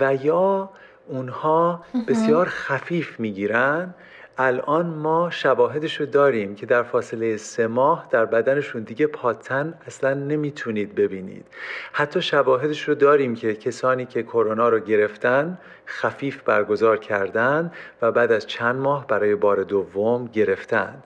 و 0.00 0.14
یا 0.14 0.70
اونها 1.08 1.84
بسیار 2.08 2.46
خفیف 2.46 3.20
می‌گیرن. 3.20 3.94
الان 4.38 4.86
ما 4.86 5.30
شواهدش 5.30 6.00
رو 6.00 6.06
داریم 6.06 6.54
که 6.54 6.66
در 6.66 6.82
فاصله 6.82 7.36
سه 7.36 7.66
ماه 7.66 8.06
در 8.10 8.24
بدنشون 8.24 8.82
دیگه 8.82 9.06
پاتن 9.06 9.74
اصلا 9.86 10.14
نمی‌تونید 10.14 10.94
ببینید. 10.94 11.46
حتی 11.92 12.22
شواهدش 12.22 12.88
رو 12.88 12.94
داریم 12.94 13.34
که 13.34 13.54
کسانی 13.54 14.06
که 14.06 14.22
کرونا 14.22 14.68
رو 14.68 14.80
گرفتن 14.80 15.58
خفیف 15.86 16.42
برگزار 16.42 16.96
کردن 16.96 17.72
و 18.02 18.12
بعد 18.12 18.32
از 18.32 18.46
چند 18.46 18.76
ماه 18.76 19.06
برای 19.06 19.34
بار 19.34 19.62
دوم 19.62 20.26
گرفتن. 20.32 21.02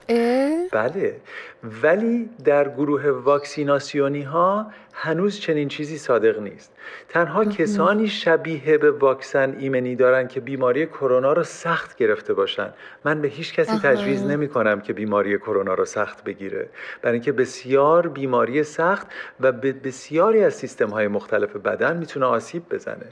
بله. 0.71 1.15
ولی 1.63 2.29
در 2.45 2.69
گروه 2.69 3.09
واکسیناسیونی 3.09 4.21
ها 4.21 4.71
هنوز 4.93 5.39
چنین 5.39 5.67
چیزی 5.67 5.97
صادق 5.97 6.39
نیست. 6.39 6.73
تنها 7.09 7.45
کسانی 7.45 8.07
شبیه 8.07 8.77
به 8.77 8.91
واکسن 8.91 9.55
ایمنی 9.59 9.95
دارن 9.95 10.27
که 10.27 10.39
بیماری 10.39 10.85
کرونا 10.85 11.33
رو 11.33 11.43
سخت 11.43 11.97
گرفته 11.97 12.33
باشن. 12.33 12.73
من 13.05 13.21
به 13.21 13.27
هیچ 13.27 13.53
کسی 13.53 13.79
تجویز 13.79 14.23
نمی 14.23 14.47
کنم 14.47 14.81
که 14.81 14.93
بیماری 14.93 15.37
کرونا 15.37 15.73
رو 15.73 15.85
سخت 15.85 16.23
بگیره. 16.23 16.69
برای 17.01 17.13
اینکه 17.13 17.31
بسیار 17.31 18.07
بیماری 18.07 18.63
سخت 18.63 19.07
و 19.39 19.51
به 19.51 19.71
بسیاری 19.71 20.43
از 20.43 20.53
سیستم 20.53 20.89
های 20.89 21.07
مختلف 21.07 21.55
بدن 21.55 21.97
می‌تونه 21.97 22.25
آسیب 22.25 22.69
بزنه. 22.69 23.05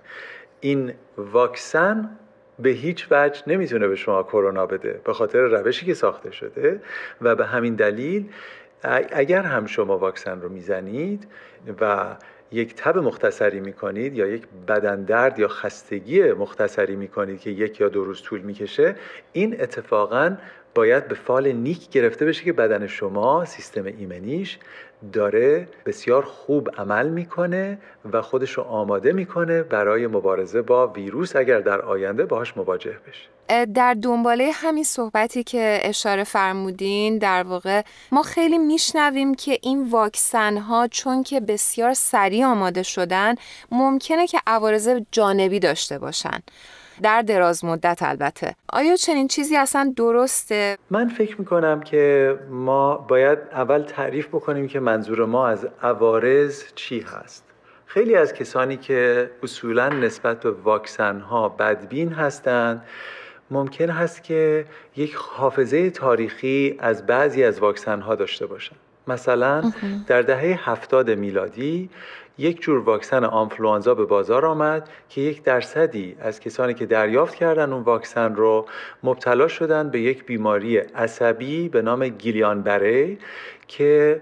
این 0.59 0.93
واکسن 1.17 2.09
به 2.59 2.69
هیچ 2.69 3.07
وجه 3.11 3.41
نمی‌تونه 3.47 3.87
به 3.87 3.95
شما 3.95 4.23
کرونا 4.23 4.65
بده 4.65 5.01
به 5.03 5.13
خاطر 5.13 5.39
روشی 5.39 5.85
که 5.85 5.93
ساخته 5.93 6.31
شده. 6.31 6.81
و 7.21 7.35
به 7.35 7.45
همین 7.45 7.75
دلیل 7.75 8.29
اگر 9.11 9.41
هم 9.41 9.65
شما 9.65 9.97
واکسن 9.97 10.41
رو 10.41 10.49
می‌زنید 10.49 11.27
و 11.81 12.15
یک 12.51 12.75
تب 12.75 12.97
مختصری 12.97 13.59
می‌کنید 13.59 14.15
یا 14.15 14.27
یک 14.27 14.43
بدن 14.67 15.03
درد 15.03 15.39
یا 15.39 15.47
خستگی 15.47 16.31
مختصری 16.31 16.95
می‌کنید 16.95 17.39
که 17.39 17.49
یک 17.49 17.81
یا 17.81 17.89
دو 17.89 18.03
روز 18.03 18.21
طول 18.21 18.41
می‌کشه 18.41 18.95
این 19.33 19.61
اتفاقا 19.61 20.37
باید 20.75 21.07
به 21.07 21.15
فال 21.15 21.51
نیک 21.51 21.89
گرفته 21.89 22.25
بشه 22.25 22.43
که 22.43 22.53
بدن 22.53 22.87
شما 22.87 23.45
سیستم 23.45 23.85
ایمنیش 23.85 24.59
داره 25.13 25.67
بسیار 25.85 26.23
خوب 26.23 26.69
عمل 26.77 27.09
می‌کنه 27.09 27.77
و 28.13 28.21
خودش 28.21 28.51
رو 28.51 28.63
آماده 28.63 29.11
می‌کنه 29.13 29.63
برای 29.63 30.07
مبارزه 30.07 30.61
با 30.61 30.87
ویروس 30.87 31.35
اگر 31.35 31.59
در 31.59 31.81
آینده 31.81 32.25
باهاش 32.25 32.57
مواجه 32.57 32.97
بشه. 33.07 33.65
در 33.65 33.93
دنباله 33.93 34.51
همین 34.53 34.83
صحبتی 34.83 35.43
که 35.43 35.79
اشاره 35.81 36.23
فرمودین 36.23 37.17
در 37.17 37.43
واقع 37.43 37.81
ما 38.11 38.23
خیلی 38.23 38.57
میشنویم 38.57 39.35
که 39.35 39.59
این 39.61 39.89
واکسن 39.89 40.57
ها 40.57 40.87
چون 40.87 41.23
که 41.23 41.39
بسیار 41.39 41.93
سریع 41.93 42.45
آماده 42.45 42.83
شدن 42.83 43.35
ممکنه 43.71 44.27
که 44.27 44.39
عوارض 44.47 44.89
جانبی 45.11 45.59
داشته 45.59 45.99
باشن. 45.99 46.39
در 47.01 47.21
دراز 47.21 47.65
مدت 47.65 47.99
البته. 48.01 48.55
آیا 48.69 48.95
چنین 48.95 49.27
چیزی 49.27 49.57
اصلا 49.57 49.93
درسته؟ 49.95 50.77
من 50.89 51.07
فکر 51.07 51.39
می‌کنم 51.39 51.81
که 51.81 52.35
ما 52.49 52.97
باید 52.97 53.39
اول 53.51 53.81
تعریف 53.81 54.27
بکنیم 54.27 54.67
که 54.67 54.79
منظور 54.79 55.25
ما 55.25 55.47
از 55.47 55.67
عوارض 55.83 56.63
چی 56.75 56.99
هست. 56.99 57.43
خیلی 57.85 58.15
از 58.15 58.33
کسانی 58.33 58.77
که 58.77 59.31
اصولا 59.43 59.89
نسبت 59.89 60.39
به 60.39 60.51
واکسن 60.51 61.19
ها 61.19 61.49
بدبین 61.49 62.13
هستند 62.13 62.83
ممکن 63.51 63.89
هست 63.89 64.23
که 64.23 64.65
یک 64.95 65.15
حافظه 65.15 65.89
تاریخی 65.89 66.77
از 66.79 67.05
بعضی 67.05 67.43
از 67.43 67.59
واکسن 67.59 68.01
ها 68.01 68.15
داشته 68.15 68.45
باشند 68.45 68.79
مثلا 69.07 69.71
در 70.07 70.21
دهه 70.21 70.69
هفتاد 70.69 71.09
میلادی 71.09 71.89
یک 72.37 72.61
جور 72.61 72.79
واکسن 72.79 73.23
آنفلوانزا 73.23 73.95
به 73.95 74.05
بازار 74.05 74.45
آمد 74.45 74.89
که 75.09 75.21
یک 75.21 75.43
درصدی 75.43 76.15
از 76.19 76.39
کسانی 76.39 76.73
که 76.73 76.85
دریافت 76.85 77.35
کردن 77.35 77.73
اون 77.73 77.83
واکسن 77.83 78.35
رو 78.35 78.65
مبتلا 79.03 79.47
شدن 79.47 79.89
به 79.89 79.99
یک 79.99 80.25
بیماری 80.25 80.77
عصبی 80.77 81.69
به 81.69 81.81
نام 81.81 82.07
گیلیان 82.07 82.61
بره 82.61 83.17
که 83.67 84.21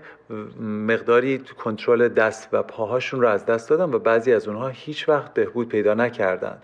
مقداری 0.62 1.38
کنترل 1.38 2.08
دست 2.08 2.50
و 2.52 2.64
پاهاشون 2.64 3.22
رو 3.22 3.28
از 3.28 3.46
دست 3.46 3.70
دادن 3.70 3.94
و 3.94 4.00
بعضی 4.00 4.34
از 4.34 4.48
اونها 4.48 4.68
هیچ 4.68 5.10
وقت 5.10 5.34
بهبود 5.34 5.70
پیدا 5.70 5.94
نکردن. 5.94 6.58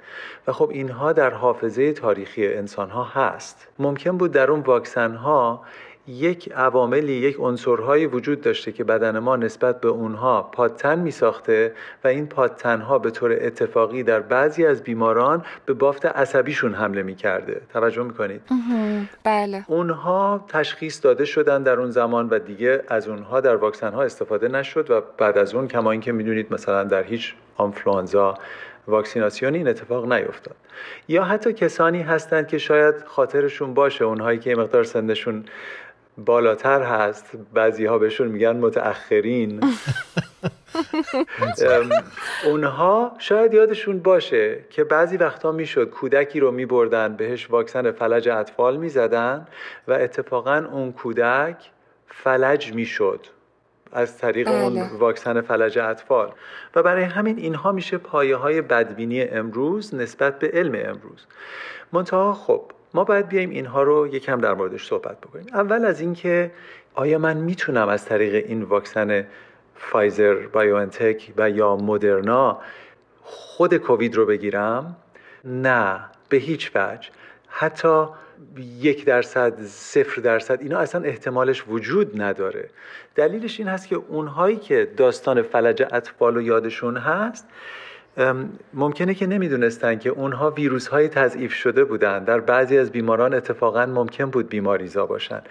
و 0.47 0.51
خب 0.51 0.69
اینها 0.69 1.13
در 1.13 1.29
حافظه 1.29 1.93
تاریخی 1.93 2.53
انسان 2.53 2.89
ها 2.89 3.03
هست. 3.03 3.67
ممکن 3.79 4.17
بود 4.17 4.31
در 4.31 4.51
اون 4.51 4.59
واکسن 4.59 5.15
ها 5.15 5.63
یک 6.07 6.51
عواملی 6.51 7.13
یک 7.13 7.37
عنصرهایی 7.39 8.05
وجود 8.05 8.41
داشته 8.41 8.71
که 8.71 8.83
بدن 8.83 9.19
ما 9.19 9.35
نسبت 9.35 9.81
به 9.81 9.87
اونها 9.87 10.41
پادتن 10.41 10.99
می 10.99 11.11
ساخته 11.11 11.73
و 12.03 12.07
این 12.07 12.27
پادتنها 12.27 12.99
به 12.99 13.11
طور 13.11 13.31
اتفاقی 13.41 14.03
در 14.03 14.19
بعضی 14.19 14.65
از 14.65 14.83
بیماران 14.83 15.45
به 15.65 15.73
بافت 15.73 16.05
عصبیشون 16.05 16.73
حمله 16.73 17.03
می 17.03 17.15
کرده 17.15 17.61
توجه 17.73 18.03
می 18.03 18.13
کنید؟ 18.13 18.41
بله. 19.23 19.63
اونها 19.67 20.45
تشخیص 20.47 21.03
داده 21.03 21.25
شدن 21.25 21.63
در 21.63 21.79
اون 21.79 21.91
زمان 21.91 22.29
و 22.29 22.39
دیگه 22.39 22.83
از 22.87 23.07
اونها 23.07 23.41
در 23.41 23.55
واکسن 23.55 23.93
ها 23.93 24.03
استفاده 24.03 24.47
نشد 24.47 24.91
و 24.91 25.01
بعد 25.17 25.37
از 25.37 25.55
اون 25.55 25.67
کما 25.67 25.91
اینکه 25.91 26.11
می‌دونید 26.11 26.53
مثلا 26.53 26.83
در 26.83 27.03
هیچ 27.03 27.33
آنفلوانزا 27.57 28.37
واکسیناسیون 28.87 29.55
این 29.55 29.67
اتفاق 29.67 30.13
نیفتاد. 30.13 30.55
یا 31.07 31.23
حتی 31.23 31.53
کسانی 31.53 32.01
هستند 32.01 32.47
که 32.47 32.57
شاید 32.57 32.95
خاطرشون 33.05 33.73
باشه 33.73 34.05
اونهایی 34.05 34.39
که 34.39 34.55
مقدار 34.55 34.83
سنشون 34.83 35.45
بالاتر 36.17 36.81
هست. 36.81 37.31
بعضی 37.53 37.85
ها 37.85 37.97
بهشون 37.97 38.27
میگن 38.27 38.57
متأخرین. 38.57 39.61
اونها 42.45 43.15
شاید 43.19 43.53
یادشون 43.53 43.99
باشه 43.99 44.65
که 44.69 44.83
بعضی 44.83 45.17
وقتا 45.17 45.51
می‌شد 45.51 45.89
کودکی 45.89 46.39
رو 46.39 46.51
میبردن 46.51 47.15
بهش 47.15 47.49
واکسن 47.49 47.91
فلج 47.91 48.29
اطفال 48.29 48.77
می‌زدن 48.77 49.47
و 49.87 49.93
اتفاقا 49.93 50.67
اون 50.71 50.91
کودک 50.91 51.71
فلج 52.07 52.73
می‌شد 52.73 53.27
از 53.91 54.17
طریق 54.17 54.47
بله. 54.47 54.63
اون 54.63 54.89
واکسن 54.99 55.41
فلج 55.41 55.77
اطفال. 55.77 56.31
و 56.75 56.83
برای 56.83 57.03
همین 57.03 57.37
اینها 57.37 57.71
میشه 57.71 57.97
پایه 57.97 58.35
های 58.35 58.61
بدبینی 58.61 59.21
امروز 59.21 59.95
نسبت 59.95 60.39
به 60.39 60.51
علم 60.53 60.75
امروز. 60.75 61.25
منتها 61.91 62.33
خب 62.33 62.61
ما 62.93 63.03
باید 63.03 63.27
بیایم 63.27 63.49
اینها 63.49 63.83
رو 63.83 64.07
یکم 64.07 64.41
در 64.41 64.53
موردش 64.53 64.87
صحبت 64.87 65.21
بکنیم. 65.21 65.45
اول 65.53 65.85
از 65.85 66.01
اینکه 66.01 66.51
آیا 66.93 67.17
من 67.17 67.37
می‌تونم 67.37 67.89
از 67.89 68.05
طریق 68.05 68.45
این 68.47 68.63
واکسن 68.63 69.27
فایزر 69.75 70.35
بایوانتک 70.35 71.31
و 71.37 71.49
یا 71.49 71.75
مدرنا 71.75 72.61
خود 73.21 73.77
کووید 73.77 74.15
رو 74.15 74.25
بگیرم؟ 74.25 74.95
نه 75.45 75.99
به 76.29 76.37
هیچ 76.37 76.71
وجه. 76.75 77.09
حتی 77.47 78.05
یک 78.79 79.05
درصد 79.05 79.61
صفر 79.63 80.21
درصد 80.21 80.61
اینا 80.61 80.79
اصلا 80.79 81.03
احتمالش 81.03 81.63
وجود 81.67 82.21
نداره. 82.21 82.69
دلیلش 83.15 83.59
این 83.59 83.69
هست 83.69 83.87
که 83.87 83.95
اونهایی 83.95 84.57
که 84.57 84.91
داستان 84.97 85.41
فلج 85.41 85.83
اطفال 85.91 86.37
و 86.37 86.41
یادشون 86.41 86.97
هست 86.97 87.47
ممکنه 88.73 89.13
که 89.13 89.27
نمی‌دونستن 89.27 89.97
که 89.97 90.09
اونها 90.09 90.51
ویروس 90.51 90.87
های 90.87 91.07
تضعیف 91.07 91.53
شده 91.53 91.83
بودن. 91.83 92.23
در 92.23 92.39
بعضی 92.39 92.77
از 92.77 92.91
بیماران 92.91 93.33
اتفاقا 93.33 93.85
ممکن 93.85 94.25
بود 94.25 94.49
بیماریزا 94.49 95.05
باشن. 95.05 95.41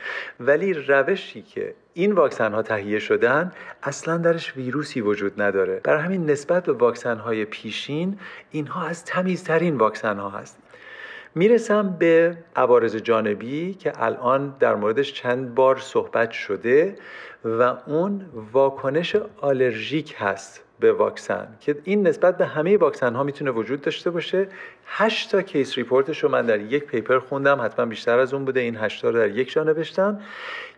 ولی 0.40 0.73
روشی 0.73 1.42
که 1.42 1.75
این 1.94 2.12
واکسن 2.12 2.53
ها 2.53 2.62
تهیه 2.62 2.99
شدن 2.99 3.53
اصلا 3.83 4.16
درش 4.16 4.57
ویروسی 4.57 5.01
وجود 5.01 5.42
نداره. 5.42 5.81
برای 5.85 6.03
همین 6.03 6.31
نسبت 6.31 6.64
به 6.64 6.73
واکسن 6.73 7.16
های 7.16 7.44
پیشین 7.44 8.18
اینها 8.51 8.87
از 8.87 9.05
تمیزترین 9.05 9.77
واکسن 9.77 10.18
ها 10.18 10.31
هست. 10.31 10.59
می‌رسم 11.35 11.96
به 11.99 12.37
عوارض 12.57 12.96
جانبی 12.96 13.75
که 13.75 13.92
الان 14.03 14.55
در 14.61 14.75
موردش 14.75 15.12
چند 15.12 15.55
بار 15.55 15.79
صحبت 15.79 16.31
شده 16.31 16.96
و 17.44 17.62
اون 17.87 18.27
واکنش 18.53 19.16
آلرژیک 19.40 20.14
هست. 20.18 20.64
به 20.81 20.93
واکسن 20.93 21.49
که 21.61 21.77
این 21.85 22.07
نسبت 22.07 22.38
به 22.38 22.47
همه 22.47 22.77
واکسن 22.77 23.14
ها 23.14 23.23
می‌تونه 23.23 23.51
وجود 23.51 23.81
داشته 23.81 24.11
باشه. 24.11 24.49
8 24.87 25.31
تا 25.31 25.43
case 25.42 25.79
report 25.79 26.13
ش 26.13 26.24
رو 26.25 26.29
من 26.29 26.47
در 26.47 26.61
یک 26.61 26.85
paper 26.85 27.18
خوندم 27.19 27.61
حتما 27.61 27.87
بیشتر 27.87 28.19
از 28.19 28.35
اون 28.35 28.45
بوده. 28.45 28.61
این 28.61 28.77
8 28.77 29.03
تا 29.03 29.11
رو 29.11 29.19
در 29.19 29.29
یک 29.29 29.53
جا 29.53 29.64
نوشتم 29.64 30.21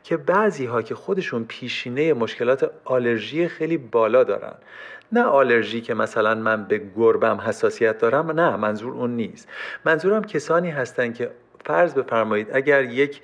که 0.04 0.16
بعضی 0.16 0.66
ها 0.66 0.82
که 0.82 0.94
خودشون 0.94 1.44
پیشینه 1.44 2.12
مشکلات 2.12 2.70
آلرژی 2.84 3.48
خیلی 3.48 3.76
بالا 3.76 4.24
دارن. 4.24 4.54
نه 5.12 5.22
آلرژی 5.22 5.80
که 5.80 5.94
مثلا 5.94 6.34
من 6.34 6.64
به 6.64 6.82
گربم 6.96 7.40
حساسیت 7.40 7.98
دارم 7.98 8.30
نه 8.30 8.56
منظور 8.56 8.92
اون 8.92 9.16
نیست. 9.16 9.48
منظورم 9.84 10.24
کسانی 10.24 10.70
هستن 10.70 11.12
که 11.12 11.30
فرض 11.64 11.94
بفرمایید 11.94 12.48
اگر 12.52 12.84
یک 12.84 13.20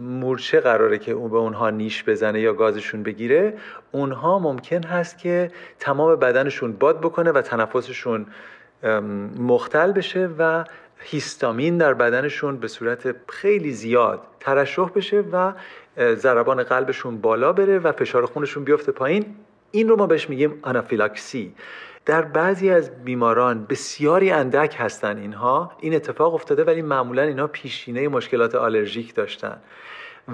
مورچه 0.00 0.60
قراره 0.60 0.98
که 0.98 1.12
اون 1.12 1.30
به 1.30 1.36
اونها 1.36 1.70
نیش 1.70 2.04
بزنه 2.04 2.40
یا 2.40 2.52
گازشون 2.52 3.02
بگیره 3.02 3.54
اونها 3.92 4.38
ممکن 4.38 4.82
هست 4.82 5.18
که 5.18 5.50
تمام 5.78 6.16
بدنشون 6.16 6.72
باد 6.72 7.00
بکنه 7.00 7.32
و 7.32 7.40
تنفسشون 7.40 8.26
مختل 9.38 9.92
بشه 9.92 10.30
و 10.38 10.64
هیستامین 10.98 11.78
در 11.78 11.94
بدنشون 11.94 12.56
به 12.56 12.68
صورت 12.68 13.14
خیلی 13.28 13.72
زیاد 13.72 14.20
ترشح 14.40 14.88
بشه 14.94 15.24
و 15.32 15.52
ضربان 16.14 16.62
قلبشون 16.62 17.20
بالا 17.20 17.52
بره 17.52 17.78
و 17.78 17.92
فشار 17.92 18.26
خونشون 18.26 18.64
بیفته 18.64 18.92
پایین. 18.92 19.36
این 19.70 19.88
رو 19.88 19.96
ما 19.96 20.06
بهش 20.06 20.30
میگیم 20.30 20.58
آنافیلاکسی. 20.62 21.54
در 22.06 22.22
بعضی 22.22 22.70
از 22.70 23.04
بیماران 23.04 23.66
بسیاری 23.66 24.30
اندک 24.30 24.76
هستن 24.78 25.18
اینها. 25.18 25.72
این 25.80 25.94
اتفاق 25.94 26.34
افتاده 26.34 26.64
ولی 26.64 26.82
معمولا 26.82 27.22
اینها 27.22 27.46
پیشینه 27.46 28.08
مشکلات 28.08 28.54
آلرژیک 28.54 29.14
داشتن. 29.14 29.56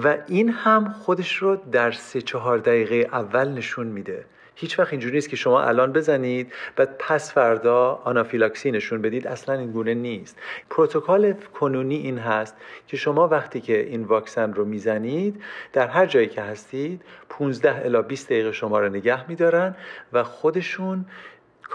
و 0.03 0.17
این 0.27 0.49
هم 0.49 0.89
خودش 0.89 1.35
رو 1.35 1.55
در 1.71 1.91
سه 1.91 2.21
چهار 2.21 2.57
دقیقه 2.57 2.95
اول 2.95 3.49
نشون 3.49 3.87
میده. 3.87 4.25
هیچ 4.55 4.79
وقت 4.79 4.91
اینجوری 4.93 5.15
نیست 5.15 5.29
که 5.29 5.35
شما 5.35 5.61
الان 5.61 5.91
بزنید 5.93 6.53
و 6.77 6.87
پس 6.99 7.33
فردا 7.33 8.01
آنافیلاکسی 8.03 8.71
نشون 8.71 9.01
بدید. 9.01 9.27
اصلا 9.27 9.55
این 9.55 9.71
گونه 9.71 9.93
نیست. 9.93 10.37
پروتکل 10.69 11.33
کنونی 11.33 11.95
این 11.95 12.17
هست 12.17 12.55
که 12.87 12.97
شما 12.97 13.27
وقتی 13.27 13.61
که 13.61 13.79
این 13.79 14.03
واکسن 14.03 14.53
رو 14.53 14.65
می‌زنید 14.65 15.43
در 15.73 15.87
هر 15.87 16.05
جایی 16.05 16.27
که 16.27 16.41
هستید 16.41 17.01
15 17.29 17.85
الی 17.85 18.01
20 18.01 18.25
دقیقه 18.25 18.51
شما 18.51 18.79
رو 18.79 18.89
نگه 18.89 19.29
میدارن 19.29 19.75
و 20.13 20.23
خودشون 20.23 21.05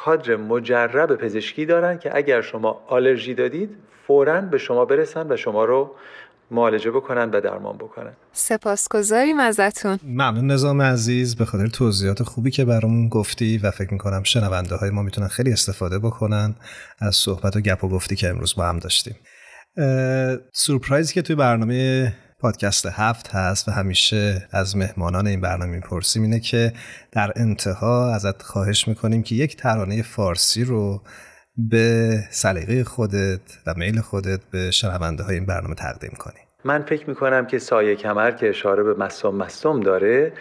کادر 0.04 0.36
مجرب 0.36 1.16
پزشکی 1.16 1.66
دارن 1.66 1.98
که 1.98 2.16
اگر 2.16 2.40
شما 2.40 2.84
آلرژی 2.88 3.34
دادید 3.34 3.70
فورا 4.06 4.40
به 4.40 4.58
شما 4.58 4.84
برسن 4.84 5.32
و 5.32 5.36
شما 5.36 5.64
رو 5.64 5.94
معالجه 6.50 6.90
بکنن 6.90 7.30
و 7.30 7.40
درمان 7.40 7.76
بکنن. 7.76 8.12
سپاسگزاریم 8.32 9.40
ازتون. 9.40 9.98
ممنون 10.04 10.46
نظام 10.46 10.82
عزیز. 10.82 11.36
به 11.36 11.44
خاطر 11.44 11.66
توضیحات 11.66 12.22
خوبی 12.22 12.50
که 12.50 12.64
برامون 12.64 13.08
گفتی 13.08 13.58
و 13.58 13.70
فکر 13.70 13.92
می‌کنم 13.92 14.22
شنونده 14.22 14.76
های 14.76 14.90
ما 14.90 15.02
می‌تونن 15.02 15.28
خیلی 15.28 15.52
استفاده 15.52 15.98
بکنن 15.98 16.54
از 16.98 17.16
صحبت 17.16 17.56
و 17.56 17.60
گپ 17.60 17.84
و 17.84 17.88
گفتی 17.88 18.16
که 18.16 18.28
امروز 18.28 18.54
با 18.54 18.64
هم 18.64 18.78
داشتیم. 18.78 19.16
سورپرایزی 20.52 21.14
که 21.14 21.22
توی 21.22 21.36
برنامه 21.36 22.12
پادکست 22.40 22.86
هفت 22.86 23.28
هست 23.28 23.68
و 23.68 23.70
همیشه 23.70 24.48
از 24.50 24.76
مهمانان 24.76 25.26
این 25.26 25.40
برنامه 25.40 25.72
می‌پرسیم 25.72 26.22
اینه 26.22 26.40
که 26.40 26.72
در 27.12 27.32
انتها 27.36 28.14
ازت 28.14 28.42
خواهش 28.42 28.88
می‌کنیم 28.88 29.22
که 29.22 29.34
یک 29.34 29.56
ترانه 29.56 30.02
فارسی 30.02 30.64
رو 30.64 31.02
به 31.56 32.18
سلیقه 32.30 32.84
خودت 32.84 33.40
و 33.66 33.74
میل 33.76 34.00
خودت 34.00 34.40
به 34.50 34.70
شنونده 34.70 35.22
های 35.22 35.34
این 35.34 35.46
برنامه 35.46 35.74
تقدیم 35.74 36.12
کنی. 36.18 36.40
من 36.64 36.82
فکر 36.82 37.08
می‌کنم 37.08 37.46
که 37.46 37.58
سایه 37.58 37.96
کمر 37.96 38.30
که 38.30 38.48
اشاره 38.48 38.82
به 38.82 38.94
مصوم 38.94 39.36
مصوم 39.36 39.80
داره 39.80 40.32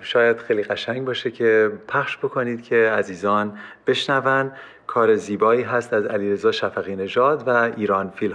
شاید 0.00 0.36
خیلی 0.36 0.62
قشنگ 0.62 1.04
باشه 1.04 1.30
که 1.30 1.72
پخش 1.88 2.16
بکنید 2.16 2.62
که 2.62 2.76
عزیزان 2.98 3.58
بشنون. 3.86 4.52
کار 4.86 5.16
زیبایی 5.16 5.62
هست 5.62 5.92
از 5.92 6.06
علیرضا 6.06 6.52
شفقی 6.52 6.96
نژاد 6.96 7.48
و 7.48 7.50
ایران 7.76 8.10
فیل 8.16 8.32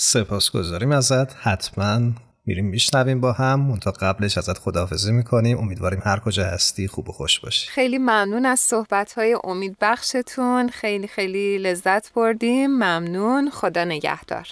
سپاس 0.00 0.50
گذاریم 0.50 0.92
ازت. 0.92 1.36
حتما 1.36 2.00
میریم 2.46 2.64
میشنویم 2.64 3.20
با 3.20 3.32
هم. 3.32 3.76
تا 3.76 3.90
قبلش 3.90 4.38
ازت 4.38 4.58
خداحافظی 4.58 5.12
می‌کنیم. 5.12 5.58
امیدواریم 5.58 6.02
هر 6.04 6.18
کجا 6.18 6.44
هستی 6.44 6.88
خوب 6.88 7.08
و 7.08 7.12
خوش 7.12 7.40
باشی. 7.40 7.68
خیلی 7.68 7.98
ممنون 7.98 8.46
از 8.46 8.60
صحبت 8.60 9.12
های 9.12 9.38
امید 9.44 9.76
بخشتون. 9.80 10.68
خیلی 10.68 11.08
خیلی 11.08 11.58
لذت 11.58 12.12
بردیم. 12.12 12.70
ممنون. 12.70 13.50
خدا 13.50 13.84
نگهدار. 13.84 14.46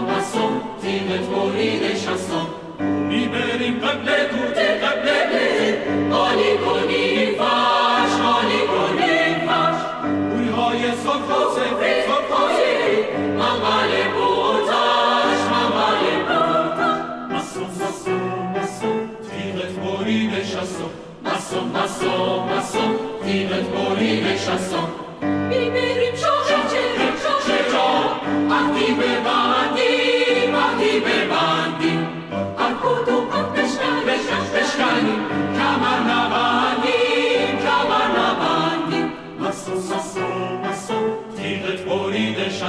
مستم 0.00 0.60
تیمت 0.82 1.26
برید 1.30 1.96
شستم 1.96 2.46
می‌بریم 3.08 3.78
قبل 3.80 4.06
کوته 4.06 4.74
قبل 4.74 5.08
خالی 6.12 6.58
کنی 6.58 7.26
فرش 7.38 8.12
خالی 8.22 8.60
کنی 8.72 9.46
فرش 9.46 9.80
بوی 10.30 10.48
های 10.48 10.82
سرخ 10.82 11.28
و 11.30 11.50
سفری 11.54 12.02
سرخ 12.06 12.30
و 12.30 12.48
سفری 12.54 12.96
منقل 13.38 13.92
بوتش 14.14 15.40
منقل 15.52 16.04
بوتش 16.28 17.00
مستم 17.30 17.66
مستم 17.84 18.22
مستم 18.56 18.98
تیمت 19.30 19.72
برید 19.84 20.44
شستم 20.44 20.90
مستم 21.24 21.64
مستم 21.74 22.56
مستم 22.56 22.90
تیمت 23.24 23.66
برید 23.68 24.36
شستم 24.36 24.88
می‌بریم 25.48 26.14
شاه 26.16 26.44
چه 26.48 26.56
چه 26.70 26.82
چه 27.46 27.70
چه 27.70 27.74
وقتی 28.50 28.94
به 28.94 29.20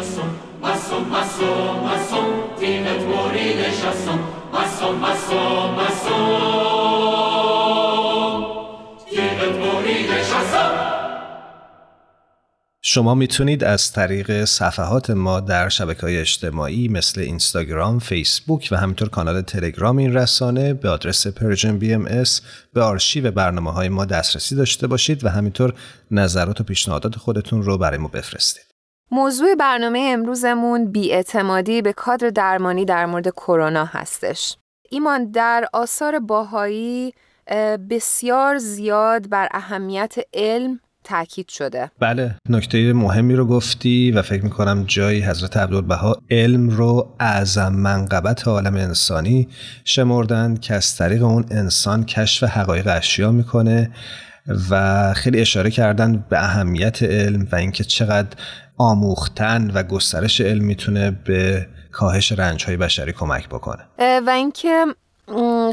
سپاس 0.01 0.99
گذارم 1.39 1.85
شما 12.81 13.15
می‌تونید 13.15 13.63
از 13.63 13.91
طریق 13.91 14.45
صفحات 14.45 15.09
ما 15.09 15.39
در 15.39 15.69
شبکه 15.69 16.01
های 16.01 16.17
اجتماعی 16.17 16.87
مثل 16.87 17.21
اینستاگرام، 17.21 17.99
فیسبوک 17.99 18.69
و 18.71 18.75
همینطور 18.75 19.09
کانال 19.09 19.41
تلگرام 19.41 19.97
این 19.97 20.13
رسانه 20.13 20.73
به 20.73 20.89
آدرس 20.89 21.27
Persian 21.27 21.79
BMS 21.79 22.41
به 22.73 22.83
آرشیو 22.83 23.31
برنامه 23.31 23.71
های 23.71 23.89
ما 23.89 24.05
دسترسی 24.05 24.55
داشته 24.55 24.87
باشید 24.87 25.23
و 25.23 25.29
همینطور 25.29 25.73
نظرات 26.11 26.61
و 26.61 26.63
پیشنهادات 26.63 27.15
خودتون 27.15 27.63
رو 27.63 27.77
برای 27.77 27.97
ما 27.97 28.07
بفرستید. 28.07 28.64
موضوع 29.11 29.55
برنامه 29.55 30.09
امروزمون 30.13 30.91
بی‌اعتمادی 30.91 31.81
به 31.81 31.93
کادر 31.93 32.29
درمانی 32.29 32.85
در 32.85 33.05
مورد 33.05 33.29
کرونا 33.29 33.85
هستش. 33.85 34.57
ایمان 34.89 35.31
در 35.31 35.65
آثار 35.73 36.19
بهایی 36.19 37.13
بسیار 37.89 38.57
زیاد 38.57 39.29
بر 39.29 39.47
اهمیت 39.51 40.15
علم 40.33 40.79
تاکید 41.03 41.49
شده 41.49 41.91
بله 41.99 42.35
نکته 42.49 42.93
مهمی 42.93 43.35
رو 43.35 43.45
گفتی 43.45 44.11
و 44.11 44.21
فکر 44.21 44.43
می‌کنم 44.43 44.83
جایی 44.87 45.21
حضرت 45.21 45.57
عبدالبها 45.57 46.17
علم 46.31 46.69
رو 46.69 47.15
اعظم 47.19 47.73
منقبت 47.73 48.47
عالم 48.47 48.75
انسانی 48.75 49.47
شمردن 49.83 50.55
که 50.55 50.73
از 50.73 50.97
طریق 50.97 51.23
اون 51.23 51.45
انسان 51.51 52.05
کشف 52.05 52.43
حقایق 52.43 52.87
اشیا 52.87 53.31
می‌کنه 53.31 53.91
و 54.69 55.13
خیلی 55.13 55.41
اشاره 55.41 55.71
کردن 55.71 56.25
به 56.29 56.43
اهمیت 56.43 57.03
علم 57.03 57.47
و 57.51 57.55
اینکه 57.55 57.83
چقدر 57.83 58.37
آموختن 58.77 59.71
و 59.71 59.83
گسترش 59.83 60.41
علم 60.41 60.63
می‌تونه 60.63 61.11
به 61.11 61.67
کاهش 61.91 62.31
رنج 62.31 62.65
های 62.65 62.77
بشری 62.77 63.13
کمک 63.13 63.49
بکنه. 63.49 63.85
و 63.99 64.29
اینکه 64.29 64.85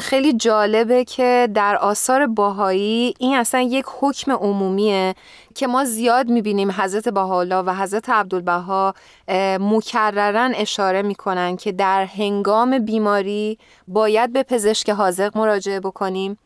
خیلی 0.01 0.33
جالبه 0.33 1.05
که 1.05 1.49
در 1.55 1.77
آثار 1.77 2.27
باهایی 2.27 3.15
این 3.19 3.37
اصلا 3.37 3.61
یک 3.61 3.85
حکم 4.01 4.33
عمومیه 4.33 5.15
که 5.55 5.67
ما 5.67 5.85
زیاد 5.85 6.29
می‌بینیم 6.29 6.71
حضرت 6.71 7.09
بهاءالله 7.09 7.57
و 7.57 7.75
حضرت 7.75 8.11
عبدالبها 8.11 8.95
مکررن 9.61 10.53
اشاره 10.55 11.03
می‌کنن 11.03 11.57
که 11.57 11.73
در 11.73 12.05
هنگام 12.05 12.79
بیماری 12.79 13.59
باید 13.89 14.33
به 14.33 14.43
پزشک 14.43 14.91
حاضق 14.91 15.39
مراجعه 15.39 15.81
بکنیم. 15.81 16.39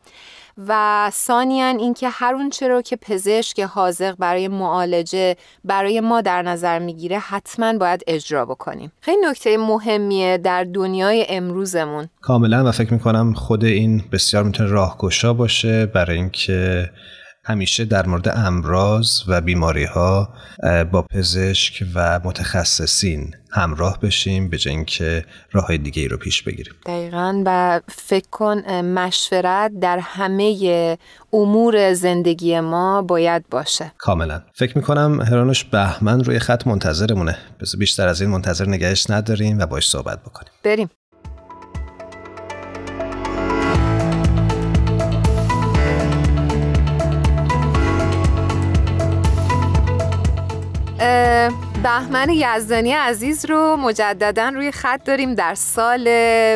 و 0.69 1.11
ثانیا 1.13 1.67
اینکه 1.67 2.09
هر 2.09 2.35
اون 2.35 2.51
چرا 2.51 2.83
که 2.83 2.97
پزشک 2.97 3.61
حاضق 3.61 4.17
برای 4.19 4.49
معالجه 4.49 5.37
برای 5.65 6.01
ما 6.01 6.21
در 6.21 6.43
نظر 6.43 6.79
می‌گیره 6.79 7.19
حتما 7.19 7.79
باید 7.79 8.03
اجرا 8.07 8.45
بکنیم. 8.45 8.93
خیلی 9.01 9.27
نکته 9.31 9.57
مهمیه 9.57 10.39
در 10.39 10.65
دنیای 10.65 11.27
امروزمون. 11.29 12.09
کاملا 12.21 12.69
و 12.69 12.73
فکر 12.73 12.93
می‌کنم 12.93 13.35
خود 13.35 13.65
این 13.65 14.05
بسیار 14.13 14.43
می‌تونه 14.43 14.69
راهگشا 14.69 15.33
باشه 15.33 15.87
برای 15.87 16.17
اینکه 16.17 16.91
همیشه 17.49 17.85
در 17.85 18.07
مورد 18.07 18.29
امراض 18.29 19.23
و 19.29 19.41
بیماری 19.41 19.85
ها 19.85 20.29
با 20.93 21.03
پزشک 21.03 21.85
و 21.95 22.21
متخصصین 22.25 23.35
همراه 23.51 24.01
بشیم 24.01 24.49
به 24.49 24.59
اینکه 24.67 25.25
راه 25.53 25.77
دیگه 25.77 26.03
ای 26.03 26.09
رو 26.09 26.17
پیش 26.17 26.43
بگیریم. 26.43 26.75
دقیقا 26.87 27.43
و 27.47 27.81
فکر 27.89 28.27
کن 28.31 28.59
مشورت 28.73 29.73
در 29.81 29.99
همه 30.03 30.99
امور 31.33 31.93
زندگی 31.93 32.61
ما 32.61 33.03
باید 33.03 33.45
باشه. 33.51 33.93
کاملا. 33.99 34.43
فکر 34.55 34.79
می‌کنم 34.79 35.21
هرانوش 35.21 35.65
بهمن 35.65 36.25
روی 36.25 36.39
خط 36.39 36.67
منتظرمونه. 36.67 37.39
بس 37.61 37.77
بیشتر 37.77 38.09
از 38.09 38.21
این 38.21 38.31
منتظر 38.31 38.69
نگهش 38.69 39.11
نداریم 39.11 39.59
و 39.59 39.67
باش 39.67 39.89
صحبت 39.89 40.23
بکنیم. 40.23 40.53
بریم. 40.65 40.91
بهمن 51.87 52.31
یزدانی 52.31 52.93
عزیز 52.93 53.45
رو 53.45 53.77
مجددا 53.77 54.49
روی 54.49 54.73
خط 54.73 55.05
داریم 55.05 55.35
در 55.35 55.55
سال 55.55 56.05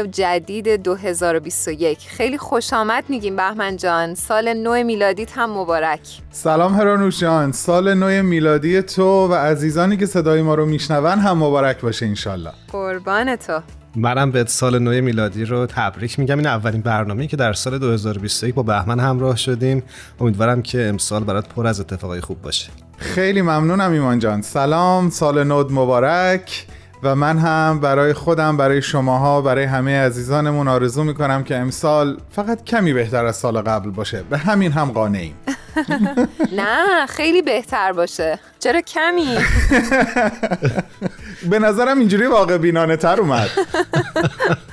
جدید 0.06 0.68
2021 0.68 1.98
خیلی 1.98 2.38
خوش 2.38 2.72
آمد 2.72 3.04
میگیم 3.08 3.36
بهمن 3.36 3.76
جان. 3.76 4.14
سال 4.14 4.52
نو 4.52 4.84
میلادیت 4.84 5.38
هم 5.38 5.50
مبارک. 5.50 6.00
سلام 6.30 6.74
هرانوش 6.74 7.20
جان. 7.20 7.52
سال 7.52 7.94
نو 7.94 8.22
میلادی 8.22 8.82
تو 8.82 9.28
و 9.28 9.34
عزیزانی 9.34 9.96
که 9.96 10.06
صدای 10.06 10.42
ما 10.42 10.54
رو 10.54 10.66
میشنون 10.66 11.18
هم 11.18 11.38
مبارک 11.38 11.80
باشه 11.80 12.06
انشالله. 12.06 12.52
قربان 12.72 13.36
تو. 13.36 13.60
منم 13.96 14.30
به 14.30 14.44
سال 14.44 14.78
نو 14.78 15.02
میلادی 15.02 15.44
رو 15.44 15.66
تبریک 15.66 16.18
میگم. 16.18 16.38
این 16.38 16.46
اولین 16.46 16.80
برنامه‌ای 16.80 17.28
که 17.28 17.36
در 17.36 17.52
سال 17.52 17.78
2021 17.78 18.54
با 18.54 18.62
بهمن 18.62 19.00
همراه 19.00 19.36
شدیم. 19.36 19.82
امیدوارم 20.20 20.62
که 20.62 20.88
امسال 20.88 21.24
برات 21.24 21.48
پر 21.48 21.66
از 21.66 21.80
اتفاقای 21.80 22.20
خوب 22.20 22.42
باشه. 22.42 22.70
خیلی 23.00 23.42
ممنونم 23.42 23.92
ایمان 23.92 24.18
جان. 24.18 24.42
سلام 24.42 25.10
سال 25.10 25.44
نود 25.44 25.72
مبارک. 25.72 26.66
و 27.02 27.14
من 27.14 27.38
هم 27.38 27.80
برای 27.80 28.12
خودم 28.12 28.56
برای 28.56 28.82
شماها 28.82 29.40
برای 29.40 29.64
همه 29.64 30.00
عزیزانمون 30.00 30.68
آرزو 30.68 31.04
می‌کنم 31.04 31.44
که 31.44 31.56
امسال 31.56 32.16
فقط 32.30 32.64
کمی 32.64 32.92
بهتر 32.92 33.24
از 33.24 33.36
سال 33.36 33.60
قبل 33.60 33.90
باشه. 33.90 34.22
به 34.30 34.38
همین 34.38 34.72
هم 34.72 34.90
قانعیم. 34.90 35.34
نه 36.58 37.06
خیلی 37.06 37.42
بهتر 37.42 37.92
باشه. 37.92 38.38
چرا 38.58 38.80
کمی؟ 38.80 39.38
به 41.50 41.58
نظرم 41.58 41.98
اینجوری 41.98 42.26
واقع 42.26 42.58
بینانه 42.58 42.96
تر 42.96 43.20
اومد. 43.20 43.48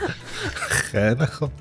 خیلی 0.97 1.25
خوب 1.25 1.51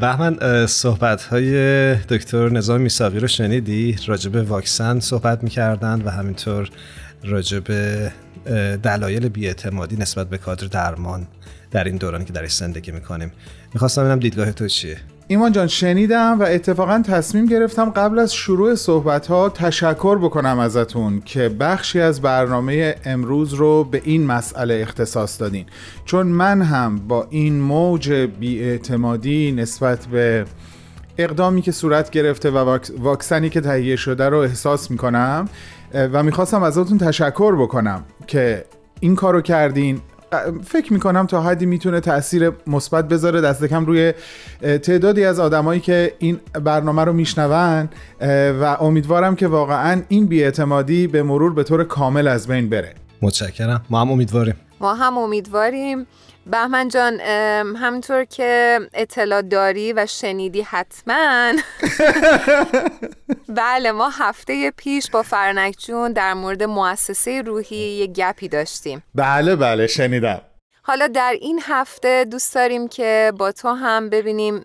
بهمن 0.00 0.66
صحبت 0.66 1.22
های 1.22 1.94
دکتر 1.94 2.48
نظام 2.48 2.80
میساقی 2.80 3.18
رو 3.18 3.26
شنیدی؟ 3.26 3.96
راجب 4.06 4.50
واکسن 4.50 5.00
صحبت 5.00 5.42
می‌کردن 5.44 6.02
و 6.02 6.10
همینطور 6.10 6.70
راجب 7.24 7.64
دلایل 8.82 9.28
بیاعتمادی 9.28 9.96
نسبت 9.96 10.28
به 10.28 10.38
کادر 10.38 10.66
درمان 10.66 11.26
در 11.70 11.84
این 11.84 11.96
دورانی 11.96 12.24
که 12.24 12.32
درش 12.32 12.52
زندگی 12.52 12.90
می‌کنیم. 12.90 13.32
می‌خواستم 13.74 14.02
ببینم 14.02 14.18
دیدگاه 14.18 14.52
تو 14.52 14.68
چیه؟ 14.68 14.96
ایمان 15.30 15.52
جان 15.52 15.66
شنیدم 15.66 16.36
و 16.40 16.42
اتفاقا 16.42 17.02
تصمیم 17.06 17.46
گرفتم 17.46 17.90
قبل 17.90 18.18
از 18.18 18.34
شروع 18.34 18.74
صحبت 18.74 19.26
ها 19.26 19.48
تشکر 19.48 20.18
بکنم 20.18 20.58
ازتون 20.58 21.20
که 21.24 21.48
بخشی 21.48 22.00
از 22.00 22.20
برنامه 22.20 22.94
امروز 23.04 23.54
رو 23.54 23.84
به 23.84 24.02
این 24.04 24.26
مسئله 24.26 24.74
اختصاص 24.82 25.40
دادین. 25.40 25.66
چون 26.04 26.26
من 26.26 26.62
هم 26.62 26.98
با 27.08 27.26
این 27.30 27.60
موج 27.60 28.12
بیاعتمادی 28.12 29.52
نسبت 29.52 30.06
به 30.06 30.44
اقدامی 31.18 31.62
که 31.62 31.72
صورت 31.72 32.10
گرفته 32.10 32.50
و 32.50 32.78
واکسنی 32.98 33.50
که 33.50 33.60
تهیه 33.60 33.96
شده 33.96 34.28
رو 34.28 34.38
احساس 34.38 34.90
می‌کنم 34.90 35.48
و 35.94 36.22
می‌خواستم 36.22 36.62
ازتون 36.62 36.98
تشکر 36.98 37.56
بکنم 37.56 38.04
که 38.26 38.64
این 39.00 39.14
کارو 39.14 39.40
کردین 39.40 40.00
فکر 40.64 40.92
می‌کنم 40.92 41.26
تا 41.26 41.42
حدی 41.42 41.66
می‌تونه 41.66 42.00
تاثیر 42.00 42.52
مثبت 42.66 43.08
بذاره. 43.08 43.40
دست 43.40 43.64
کم 43.64 43.86
روی 43.86 44.12
تعدادی 44.60 45.24
از 45.24 45.40
آدمایی 45.40 45.80
که 45.80 46.14
این 46.18 46.40
برنامه 46.64 47.04
رو 47.04 47.12
میشنون 47.12 47.88
و 48.60 48.76
امیدوارم 48.80 49.36
که 49.36 49.46
واقعا 49.46 50.02
این 50.08 50.26
بیاعتمادی 50.26 51.06
به 51.06 51.22
مرور 51.22 51.54
به 51.54 51.62
طور 51.62 51.84
کامل 51.84 52.28
از 52.28 52.48
بین 52.48 52.68
بره. 52.68 52.94
متشکرم. 53.22 53.84
ما 53.90 54.00
هم 54.00 54.10
امیدواریم. 54.10 54.54
ما 54.80 54.94
هم 54.94 55.18
امیدواریم. 55.18 56.06
بهمن 56.48 56.88
جان 56.88 57.20
همینطور 57.76 58.24
که 58.24 58.80
اطلاع 58.94 59.42
داری 59.42 59.92
و 59.92 60.06
شنیدی 60.06 60.62
حتما. 60.62 61.52
بله 63.48 63.92
ما 63.92 64.08
هفته 64.08 64.70
پیش 64.70 65.10
با 65.10 65.22
فرنک 65.22 65.76
جون 65.78 66.12
در 66.12 66.34
مورد 66.34 66.62
مؤسسه 66.62 67.42
روحی 67.42 67.76
یه 67.76 68.06
گپی 68.06 68.48
داشتیم. 68.48 69.02
بله 69.14 69.56
بله 69.56 69.86
شنیدم. 69.86 70.40
حالا 70.88 71.06
در 71.06 71.36
این 71.40 71.60
هفته 71.62 72.24
دوست 72.24 72.54
داریم 72.54 72.88
که 72.88 73.32
با 73.38 73.52
تو 73.52 73.68
هم 73.68 74.10
ببینیم 74.10 74.64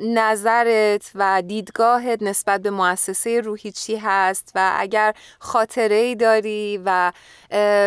نظرت 0.00 1.10
و 1.14 1.42
دیدگاهت 1.46 2.22
نسبت 2.22 2.62
به 2.62 2.70
مؤسسه 2.70 3.40
روحی 3.40 3.72
چی 3.72 3.96
هست 3.96 4.52
و 4.54 4.72
اگر 4.76 5.14
خاطره 5.38 5.94
ای 5.94 6.14
داری 6.14 6.80
و 6.84 7.12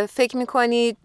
فکر 0.10 0.38
می‌کنی 0.38 0.98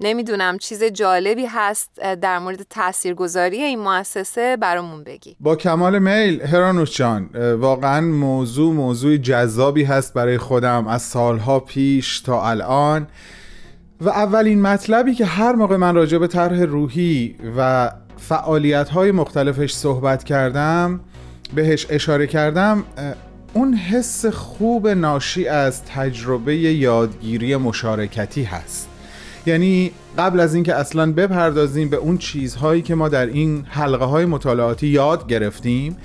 نمی‌دونم 0.00 0.58
چیز 0.58 0.84
جالبی 0.84 1.46
هست 1.46 1.90
در 2.00 2.38
مورد 2.38 2.62
تاثیرگذاری 2.70 3.62
این 3.62 3.78
مؤسسه 3.78 4.56
برامون 4.56 5.04
بگی. 5.04 5.36
با 5.40 5.56
کمال 5.56 5.98
میل 5.98 6.42
هرانوش 6.42 6.96
جان 6.96 7.30
واقعا 7.54 8.00
موضوع 8.00 8.74
موضوع 8.74 9.16
جذابی 9.16 9.84
هست 9.84 10.14
برای 10.14 10.38
خودم 10.38 10.86
از 10.86 11.02
سالها 11.02 11.60
پیش 11.60 12.20
تا 12.20 12.48
الان. 12.48 13.06
و 14.00 14.08
اولین 14.08 14.62
مطلبی 14.62 15.14
که 15.14 15.24
هر 15.24 15.52
موقع 15.52 15.76
من 15.76 15.94
راجع 15.94 16.18
به 16.18 16.26
طرح 16.26 16.60
روحی 16.62 17.36
و 17.56 17.90
فعالیت 18.16 18.88
های 18.88 19.12
مختلفش 19.12 19.72
صحبت 19.72 20.24
کردم 20.24 21.00
بهش 21.54 21.86
اشاره 21.90 22.26
کردم 22.26 22.84
اون 23.52 23.74
حس 23.74 24.26
خوب 24.26 24.88
ناشی 24.88 25.48
از 25.48 25.84
تجربه 25.84 26.56
یادگیری 26.56 27.56
مشارکتی 27.56 28.42
هست. 28.42 28.87
یعنی 29.48 29.92
قبل 30.18 30.40
از 30.40 30.54
اینکه 30.54 30.74
اصلا 30.74 31.12
بپردازیم 31.12 31.88
به 31.88 31.96
اون 31.96 32.18
چیزهایی 32.18 32.82
که 32.82 32.94
ما 32.94 33.08
در 33.08 33.26
این 33.26 33.64
حلقه 33.68 34.04
های 34.04 34.24
مطالعاتی 34.24 34.86
یاد 34.86 35.26
گرفتیم 35.26 35.96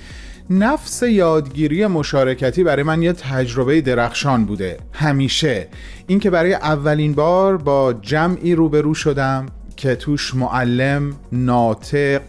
نفس 0.50 1.02
یادگیری 1.02 1.86
مشارکتی 1.86 2.64
برای 2.64 2.82
من 2.82 3.02
یه 3.02 3.12
تجربه 3.12 3.80
درخشان 3.80 4.44
بوده. 4.44 4.78
همیشه. 4.92 5.68
اینکه 6.06 6.30
برای 6.30 6.54
اولین 6.54 7.12
بار 7.12 7.56
با 7.56 7.92
جمعی 7.92 8.54
روبرو 8.54 8.94
شدم 8.94 9.46
که 9.76 9.94
توش 9.94 10.34
معلم 10.34 11.12
ناطق 11.32 12.22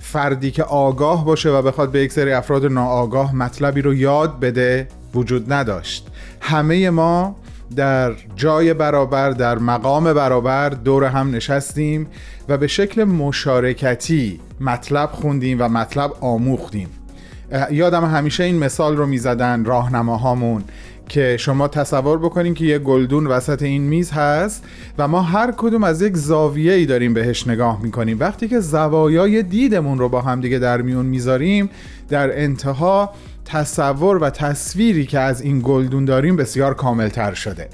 فردی 0.00 0.50
که 0.50 0.62
آگاه 0.62 1.24
باشه 1.24 1.50
و 1.50 1.62
بخواد 1.62 1.90
به 1.90 2.00
یک 2.00 2.12
سری 2.12 2.32
افراد 2.32 2.66
ناآگاه 2.66 3.36
مطلبی 3.36 3.82
رو 3.82 3.94
یاد 3.94 4.40
بده 4.40 4.88
وجود 5.14 5.52
نداشت. 5.52 6.06
همه 6.40 6.90
ما 6.90 7.36
در 7.76 8.12
جای 8.36 8.74
برابر 8.74 9.30
در 9.30 9.58
مقام 9.58 10.12
برابر 10.12 10.68
دور 10.68 11.04
هم 11.04 11.30
نشستیم 11.30 12.06
و 12.48 12.58
به 12.58 12.66
شکل 12.66 13.04
مشارکتی 13.04 14.40
مطلب 14.60 15.10
خوندیم 15.12 15.56
و 15.60 15.68
مطلب 15.68 16.12
آموختیم. 16.20 16.88
یادم 17.70 18.04
همیشه 18.04 18.44
این 18.44 18.58
مثال 18.58 18.96
رو 18.96 19.06
می‌زدن 19.06 19.64
راهنماهامون 19.64 20.64
که 21.08 21.36
شما 21.36 21.68
تصور 21.68 22.18
بکنین 22.18 22.54
که 22.54 22.64
یه 22.64 22.78
گلدون 22.78 23.26
وسط 23.26 23.62
این 23.62 23.82
میز 23.82 24.10
هست 24.10 24.64
و 24.98 25.08
ما 25.08 25.22
هر 25.22 25.52
کدوم 25.56 25.84
از 25.84 26.02
یک 26.02 26.16
زاویه 26.16 26.72
ای 26.72 26.86
داریم 26.86 27.14
بهش 27.14 27.46
نگاه 27.46 27.82
می‌کنیم. 27.82 28.16
وقتی 28.20 28.48
که 28.48 28.60
زوایای 28.60 29.42
دیدمون 29.42 29.98
رو 29.98 30.08
با 30.08 30.20
همدیگه 30.20 30.58
در 30.58 30.82
میون 30.82 31.06
می‌ذاریم 31.06 31.70
در 32.08 32.42
انتها 32.42 33.10
تصور 33.46 34.16
و 34.16 34.30
تصویری 34.30 35.06
که 35.06 35.18
از 35.18 35.40
این 35.40 35.60
گلدون 35.64 36.04
داریم 36.04 36.36
بسیار 36.36 36.74
کاملتر 36.74 37.34
شده. 37.34 37.68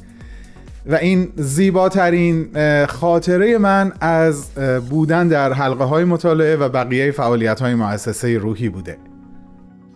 و 0.87 0.95
این 0.95 1.33
زیباترین 1.37 2.49
خاطره 2.87 3.59
من 3.59 3.93
از 4.01 4.51
بودن 4.91 5.29
در 5.29 5.53
حلقه 5.53 5.85
های 5.85 6.05
مطالعه 6.05 6.57
و 6.57 6.69
بقیه 6.69 7.11
فعالیت 7.11 7.61
های 7.61 7.75
مؤسسه 7.75 8.39
روحی 8.39 8.69
بوده. 8.69 8.97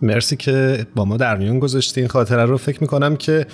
مرسی 0.01 0.35
که 0.35 0.85
با 0.95 1.05
ما 1.05 1.17
در 1.17 1.37
میون 1.37 1.59
گذاشتین 1.59 2.07
خاطره 2.07 2.45
رو 2.45 2.57
فکر 2.57 2.81
می‌کنم 2.81 3.15
که 3.15 3.45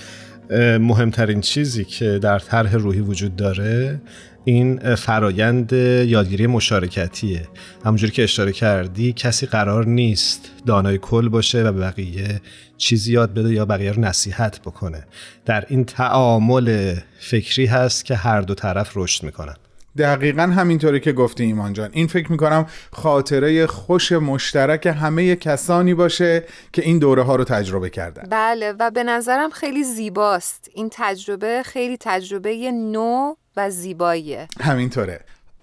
مهمترین 0.80 1.42
چیزی 1.42 1.86
که 1.86 2.20
در 2.20 2.40
طرح 2.40 2.76
روحی 2.76 3.00
وجود 3.00 3.36
داره 3.36 4.02
این 4.46 4.96
فرایند 4.96 5.74
یادگیری 5.74 6.48
مشارکتیه. 6.48 7.48
همونجوری 7.86 8.12
که 8.12 8.24
اشاره 8.24 8.52
کردی 8.52 9.14
کسی 9.14 9.46
قرار 9.46 9.86
نیست 9.86 10.52
دانای 10.66 10.98
کل 10.98 11.30
باشه 11.30 11.64
و 11.64 11.72
به 11.72 11.80
بقیه 11.80 12.42
چیزی 12.78 13.14
یاد 13.14 13.34
بده 13.34 13.54
یا 13.54 13.66
بقیه 13.66 13.92
رو 13.92 14.02
نصیحت 14.02 14.62
بکنه. 14.62 15.04
در 15.46 15.66
این 15.68 15.86
تعامل 15.86 16.96
فکری 17.20 17.66
هست 17.66 18.06
که 18.06 18.16
هر 18.16 18.42
دو 18.42 18.56
طرف 18.56 18.92
رشد 18.96 19.24
می‌کنن. 19.24 19.56
دقیقا 19.98 20.44
همینطوری 20.44 21.00
که 21.00 21.12
گفتی 21.12 21.44
ایمان 21.44 21.74
جان. 21.74 21.90
این 21.94 22.08
فکر 22.08 22.32
می‌کنم 22.32 22.66
خاطره 22.92 23.68
خوش 23.68 24.12
مشترک 24.12 24.86
همه 24.86 25.36
کسانی 25.36 25.94
باشه 25.94 26.44
که 26.74 26.82
این 26.82 27.00
دوره 27.00 27.24
ها 27.24 27.36
رو 27.36 27.44
تجربه 27.44 27.90
کردن. 27.90 28.24
بله 28.30 28.74
و 28.80 28.92
به 28.92 29.04
نظرم 29.04 29.50
خیلی 29.50 29.84
زیباست. 29.84 30.70
این 30.74 30.90
تجربه 30.92 31.64
خیلی 31.66 31.98
تجربه 32.00 32.72
نو 32.72 33.34
و 33.58 33.70
زیباییه 33.70 34.48
همینطوره. 34.62 35.20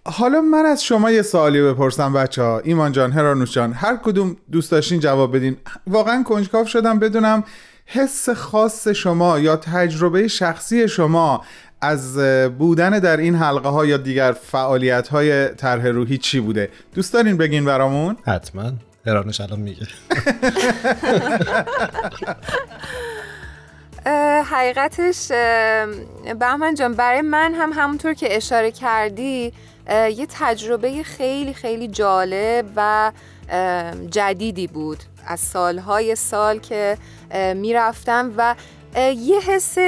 حالا 0.07 0.41
من 0.41 0.67
از 0.67 0.85
شما 0.85 1.11
یه 1.11 1.23
سوالی 1.23 1.63
بپرسم 1.63 2.13
بچه 2.13 2.43
ها 2.43 2.59
ایمان 2.59 2.93
جان 2.93 3.13
هرانوش 3.13 3.53
جان 3.53 3.73
هر 3.73 3.97
کدوم 3.97 4.37
دوست 4.53 4.71
داشتین 4.71 5.01
جواب 5.01 5.37
بدین. 5.37 5.57
واقعا 5.87 6.23
کنجکاو 6.23 6.67
شدم 6.67 6.99
بدونم 6.99 7.45
حس 7.87 8.29
خاص 8.29 8.89
شما 8.89 9.39
یا 9.39 9.57
تجربه 9.57 10.29
شخصی 10.29 10.89
شما 10.89 11.45
از 11.81 12.19
بودن 12.59 12.99
در 12.99 13.17
این 13.17 13.35
حلقه 13.35 13.69
ها 13.69 13.87
یا 13.87 13.97
دیگر 13.97 14.33
فعالیت 14.33 15.09
های 15.09 15.49
طرح 15.49 15.87
روحی 15.87 16.19
چی 16.19 16.41
بوده؟ 16.41 16.71
دوست 16.95 17.13
دارین 17.13 17.37
بگین 17.37 17.65
برامون؟ 17.65 18.17
حتما. 18.27 18.73
هرانوش 19.07 19.41
الان 19.41 19.61
میگه. 19.61 19.87
حقیقتش 24.45 25.29
بهمن 26.39 26.75
جان 26.75 26.95
برای 26.95 27.21
من 27.21 27.55
هم 27.55 27.73
همونطور 27.73 28.15
که 28.15 28.37
اشاره 28.37 28.71
کردی 28.71 29.53
یه 29.91 30.27
تجربه 30.31 31.03
خیلی 31.03 31.55
خیلی 31.55 31.89
جالب 31.89 32.67
و 32.77 33.13
جدیدی 34.11 34.67
بود 34.67 34.99
از 35.27 35.41
سالهای 35.41 36.17
سال 36.17 36.59
که 36.59 36.99
می‌رفتم 37.55 38.33
و 38.37 38.55
یه 39.15 39.41
حس 39.41 39.79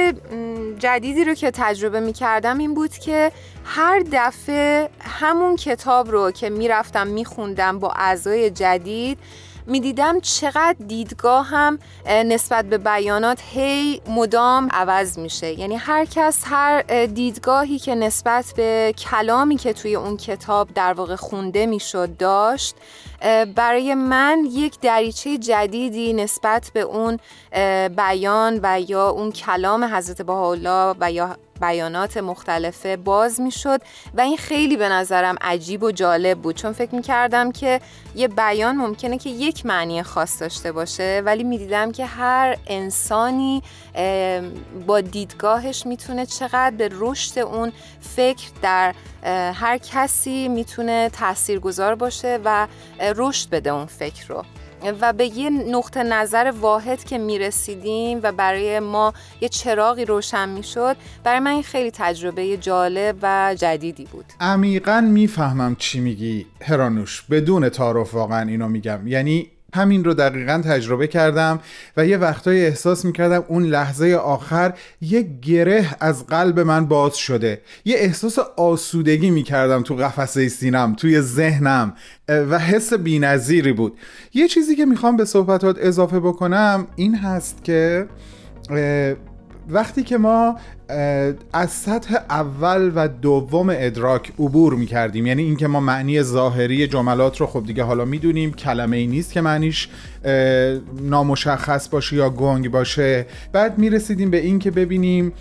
جدیدی 0.79 1.23
رو 1.23 1.33
که 1.33 1.51
تجربه 1.51 1.99
می 1.99 2.13
کردم 2.13 2.57
این 2.57 2.73
بود 2.73 2.97
که 2.97 3.31
هر 3.65 4.03
دفعه 4.11 4.89
همون 4.99 5.55
کتاب 5.55 6.11
رو 6.11 6.31
که 6.31 6.49
می‌رفتم 6.49 7.07
میخوندم 7.07 7.79
با 7.79 7.91
اعضای 7.91 8.49
جدید 8.49 9.19
می‌دیدم 9.67 10.19
چقدر 10.19 10.75
دیدگاه 10.87 11.45
هم 11.47 11.79
نسبت 12.07 12.65
به 12.65 12.77
بیانات 12.77 13.41
هی 13.53 14.01
مدام 14.07 14.69
عوض 14.71 15.19
میشه. 15.19 15.59
یعنی 15.59 15.75
هر 15.75 16.05
کس 16.05 16.43
هر 16.45 17.05
دیدگاهی 17.05 17.79
که 17.79 17.95
نسبت 17.95 18.53
به 18.57 18.93
کلامی 18.97 19.57
که 19.57 19.73
توی 19.73 19.95
اون 19.95 20.17
کتاب 20.17 20.73
در 20.75 20.93
واقع 20.93 21.15
خونده 21.15 21.65
می‌شد 21.65 22.17
داشت 22.17 22.75
برای 23.55 23.95
من 23.95 24.47
یک 24.51 24.79
دریچه 24.79 25.37
جدیدی 25.37 26.13
نسبت 26.13 26.71
به 26.73 26.81
اون 26.81 27.19
بیان 27.95 28.59
و 28.63 28.81
یا 28.87 29.09
اون 29.09 29.31
کلام 29.31 29.83
حضرت 29.83 30.21
بهاءالله 30.21 30.95
و 30.99 31.11
یا 31.11 31.37
بیانات 31.63 32.17
مختلفه 32.17 32.97
باز 32.97 33.41
می‌شد 33.41 33.81
و 34.13 34.21
این 34.21 34.37
خیلی 34.37 34.77
به 34.77 34.89
نظرم 34.89 35.35
عجیب 35.41 35.83
و 35.83 35.91
جالب 35.91 36.41
بود. 36.41 36.55
چون 36.55 36.73
فکر 36.73 36.95
می‌کردم 36.95 37.51
که 37.51 37.81
یه 38.15 38.27
بیان 38.27 38.75
ممکنه 38.75 39.17
که 39.17 39.29
یک 39.29 39.65
معنی 39.65 40.03
خاص 40.03 40.41
داشته 40.41 40.71
باشه 40.71 41.21
ولی 41.25 41.43
می‌دیدم 41.43 41.91
که 41.91 42.05
هر 42.05 42.57
انسانی 42.67 43.63
با 44.87 45.01
دیدگاهش 45.01 45.85
می‌تونه 45.85 46.25
چقدر 46.25 46.75
به 46.75 46.89
رشد 46.91 47.39
اون 47.39 47.71
فکر 48.01 48.47
در 48.61 48.95
هر 49.53 49.77
کسی 49.77 50.47
می‌تونه 50.47 51.09
تاثیرگذار 51.09 51.95
باشه 51.95 52.39
و 52.45 52.67
رشد 53.15 53.49
بده 53.49 53.69
اون 53.69 53.85
فکر 53.85 54.27
رو. 54.27 54.43
و 55.01 55.13
به 55.13 55.25
یه 55.37 55.49
نقطه 55.49 56.03
نظر 56.03 56.53
واحد 56.61 57.03
که 57.03 57.17
می‌رسیدیم 57.17 58.19
و 58.23 58.31
برای 58.31 58.79
ما 58.79 59.13
یه 59.41 59.49
چراغی 59.49 60.05
روشن 60.05 60.49
می‌شد 60.49 60.97
برای 61.23 61.39
من 61.39 61.61
خیلی 61.61 61.91
تجربه 61.91 62.57
جالب 62.57 63.15
و 63.21 63.55
جدیدی 63.59 64.05
بود. 64.05 64.25
عمیقا 64.39 65.01
می‌فهمم 65.01 65.75
چی 65.75 65.99
میگی 65.99 66.45
هرانوش 66.61 67.21
بدون 67.21 67.69
تعارف 67.69 68.13
واقعا 68.13 68.47
اینو 68.47 68.67
میگم. 68.67 69.07
یعنی 69.07 69.49
همین 69.73 70.03
رو 70.03 70.13
دقیقا 70.13 70.61
تجربه 70.65 71.07
کردم 71.07 71.59
و 71.97 72.05
یه 72.05 72.17
وقتایی 72.17 72.65
احساس 72.65 73.05
می‌کردم 73.05 73.43
اون 73.47 73.63
لحظه 73.63 74.13
آخر 74.13 74.73
یه 75.01 75.21
گره 75.41 75.85
از 75.99 76.27
قلب 76.27 76.59
من 76.59 76.85
باز 76.85 77.17
شده. 77.17 77.61
یه 77.85 77.95
احساس 77.97 78.39
آسودگی 78.57 79.29
می‌کردم 79.29 79.81
تو 79.81 79.95
قفسه 79.95 80.49
سینم 80.49 80.95
توی 80.95 81.21
ذهنم 81.21 81.93
و 82.29 82.59
حس 82.59 82.93
بینظیری 82.93 83.73
بود. 83.73 83.97
یه 84.33 84.47
چیزی 84.47 84.75
که 84.75 84.85
می‌خوام 84.85 85.17
به 85.17 85.25
صحبتات 85.25 85.77
اضافه 85.79 86.19
بکنم 86.19 86.87
این 86.95 87.15
هست 87.15 87.63
که 87.63 88.07
وقتی 89.69 90.03
که 90.03 90.17
ما 90.17 90.59
از 91.53 91.71
سطح 91.71 92.15
اول 92.29 92.91
و 92.95 93.07
دوم 93.07 93.69
ادراک 93.69 94.31
عبور 94.39 94.73
می 94.73 94.85
کردیم 94.85 95.25
یعنی 95.27 95.43
اینکه 95.43 95.67
ما 95.67 95.79
معنی 95.79 96.21
ظاهری 96.21 96.87
جملات 96.87 97.37
رو 97.37 97.47
خب 97.47 97.63
دیگه 97.65 97.83
حالا 97.83 98.05
می‌دونیم 98.05 98.53
کلمه 98.53 98.97
ای 98.97 99.07
نیست 99.07 99.31
که 99.31 99.41
معنیش 99.41 99.89
نامشخص 101.01 101.89
باشه 101.89 102.15
یا 102.15 102.29
گنگ 102.29 102.71
باشه. 102.71 103.25
بعد 103.51 103.77
می 103.77 103.89
رسیدیم 103.89 104.29
به 104.31 104.37
اینکه 104.37 104.71
ببینیم 104.71 105.33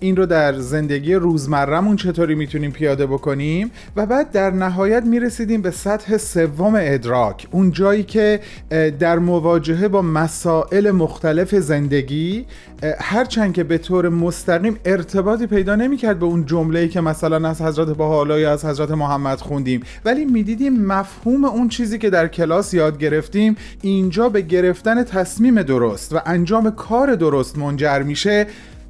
این 0.00 0.16
رو 0.16 0.26
در 0.26 0.58
زندگی 0.58 1.14
روزمرهمون 1.14 1.96
چطوری 1.96 2.34
می‌تونیم 2.34 2.70
پیاده 2.70 3.06
بکنیم. 3.06 3.70
و 3.96 4.06
بعد 4.06 4.30
در 4.30 4.50
نهایت 4.50 5.02
می 5.04 5.20
رسیدیم 5.20 5.62
به 5.62 5.70
سطح 5.70 6.16
سوم 6.16 6.74
ادراک. 6.78 7.46
اون 7.50 7.72
جایی 7.72 8.02
که 8.02 8.40
در 8.98 9.18
مواجهه 9.18 9.88
با 9.88 10.02
مسائل 10.02 10.90
مختلف 10.90 11.54
زندگی 11.54 12.46
هرچند 13.00 13.52
که 13.52 13.64
به 13.64 13.78
طور 13.78 14.08
مستقیم 14.08 14.78
ارتباطی 14.84 15.46
پیدا 15.46 15.76
نمی‌کرد 15.76 16.18
به 16.18 16.26
اون 16.26 16.46
جمله‌ای 16.46 16.88
که 16.88 17.00
مثلا 17.00 17.48
از 17.48 17.62
حضرت 17.62 17.88
بهاءالله 17.88 18.40
یا 18.40 18.52
از 18.52 18.64
حضرت 18.64 18.90
محمد 18.90 19.38
خوندیم. 19.38 19.80
ولی 20.04 20.24
می‌دیدیم 20.24 20.86
مفهوم 20.86 21.44
اون 21.44 21.68
چیزی 21.68 21.98
که 21.98 22.10
در 22.10 22.28
کلاس 22.28 22.74
یاد 22.74 22.98
گرفتیم 22.98 23.56
اینجا 23.82 24.28
به 24.28 24.40
گرفتن 24.40 25.04
تصمیم 25.04 25.62
درست 25.62 26.12
و 26.12 26.20
انجام 26.26 26.70
کار 26.70 27.14
درست 27.14 27.58
منجر 27.58 28.02
میشه. 28.02 28.46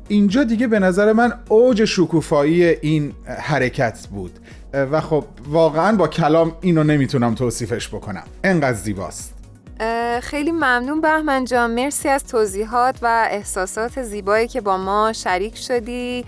اینجا 0.09 0.45
دیگه 0.45 0.67
به 0.67 0.79
نظر 0.79 1.13
من 1.13 1.33
اوج 1.49 1.85
شکوفایی 1.85 2.65
این 2.65 3.13
حرکت 3.27 4.07
بود. 4.07 4.33
و 4.73 5.01
خب 5.01 5.25
واقعا 5.49 5.97
با 5.97 6.09
کلام 6.09 6.53
اینو 6.61 6.85
نمی‌تونم 6.85 7.35
توصیفش 7.35 7.89
بکنم. 7.89 8.25
انقدر 8.45 8.79
زیباست. 8.79 9.42
خیلی 10.23 10.53
ممنون 10.53 11.01
بهمن 11.01 11.45
جان. 11.45 11.71
مرسی 11.71 12.09
از 12.09 12.25
توضیحات 12.25 12.97
و 13.03 13.29
احساسات 13.31 14.03
زیبایی 14.03 14.49
که 14.49 14.61
با 14.61 14.77
ما 14.77 15.13
شریک 15.13 15.57
شدی. 15.57 16.25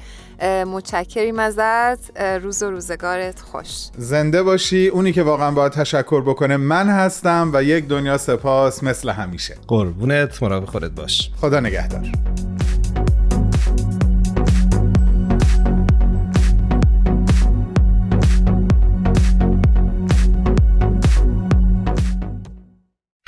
متشکریم 0.66 1.38
ازت. 1.38 2.20
روز 2.20 2.62
و 2.62 2.70
روزگارت 2.70 3.40
خوش. 3.40 3.88
زنده 3.96 4.42
باشی. 4.42 4.88
اونی 4.88 5.12
که 5.12 5.22
واقعا 5.22 5.50
باید 5.50 5.72
تشکر 5.72 6.20
بکنه 6.20 6.56
من 6.56 6.88
هستم 6.88 7.50
و 7.54 7.62
یک 7.62 7.88
دنیا 7.88 8.18
سپاس 8.18 8.82
مثل 8.82 9.10
همیشه. 9.10 9.56
قربونت 9.68 10.42
مراقب 10.42 10.64
خودت 10.64 10.90
باش. 10.90 11.30
خدا 11.40 11.60
نگهدار. 11.60 12.12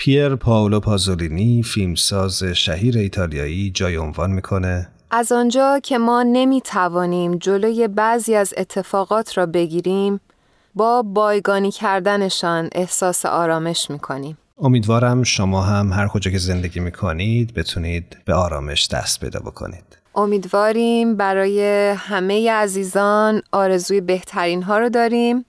پیر 0.07 0.37
پاولو 0.37 0.81
پازولینی 0.81 1.63
فیلمساز 1.63 2.45
شهیر 2.45 2.99
ایتالیایی 2.99 3.71
جای 3.71 3.97
عنوان 3.97 4.31
می‌کنه. 4.31 4.89
از 5.11 5.33
آنجا 5.33 5.81
که 5.83 5.99
ما 5.99 6.23
نمی 6.23 6.61
توانیم 6.61 7.39
جلوی 7.39 7.89
بعضی 7.89 8.35
از 8.35 8.55
اتفاقات 8.57 9.39
را 9.39 9.47
بگیریم 9.47 10.21
با 10.75 11.03
بایگانی 11.03 11.71
کردنشان 11.71 12.69
احساس 12.73 13.27
آرامش 13.27 13.91
می 13.91 13.99
کنیم. 13.99 14.39
امیدوارم 14.59 15.23
شما 15.23 15.63
هم 15.63 15.93
هر 15.93 16.09
کجا 16.09 16.31
که 16.31 16.39
زندگی 16.39 16.81
می‌کنید 16.81 17.55
بتونید 17.55 18.17
به 18.25 18.35
آرامش 18.35 18.89
دست 18.89 19.21
پیدا 19.21 19.41
بکنید. 19.41 19.99
امیدواریم 20.15 21.17
برای 21.17 21.61
همه 21.97 22.51
عزیزان 22.51 23.43
آرزوی 23.53 24.01
بهترین 24.01 24.63
ها 24.63 24.79
رو 24.79 24.89
داریم. 24.89 25.45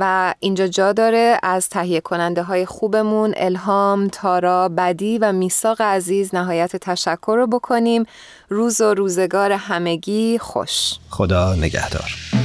و 0.00 0.34
اینجا 0.40 0.66
جا 0.66 0.92
داره 0.92 1.38
از 1.42 1.68
تهیه 1.68 2.00
کننده 2.00 2.42
های 2.42 2.66
خوبمون 2.66 3.34
الهام، 3.36 4.08
تارا، 4.08 4.68
بدی 4.68 5.18
و 5.18 5.32
میساق 5.32 5.80
عزیز 5.80 6.34
نهایت 6.34 6.76
تشکر 6.76 7.34
رو 7.36 7.46
بکنیم. 7.46 8.04
روز 8.48 8.80
و 8.80 8.94
روزگار 8.94 9.52
همگی 9.52 10.38
خوش. 10.38 10.94
خدا 11.10 11.54
نگهدار. 11.54 12.37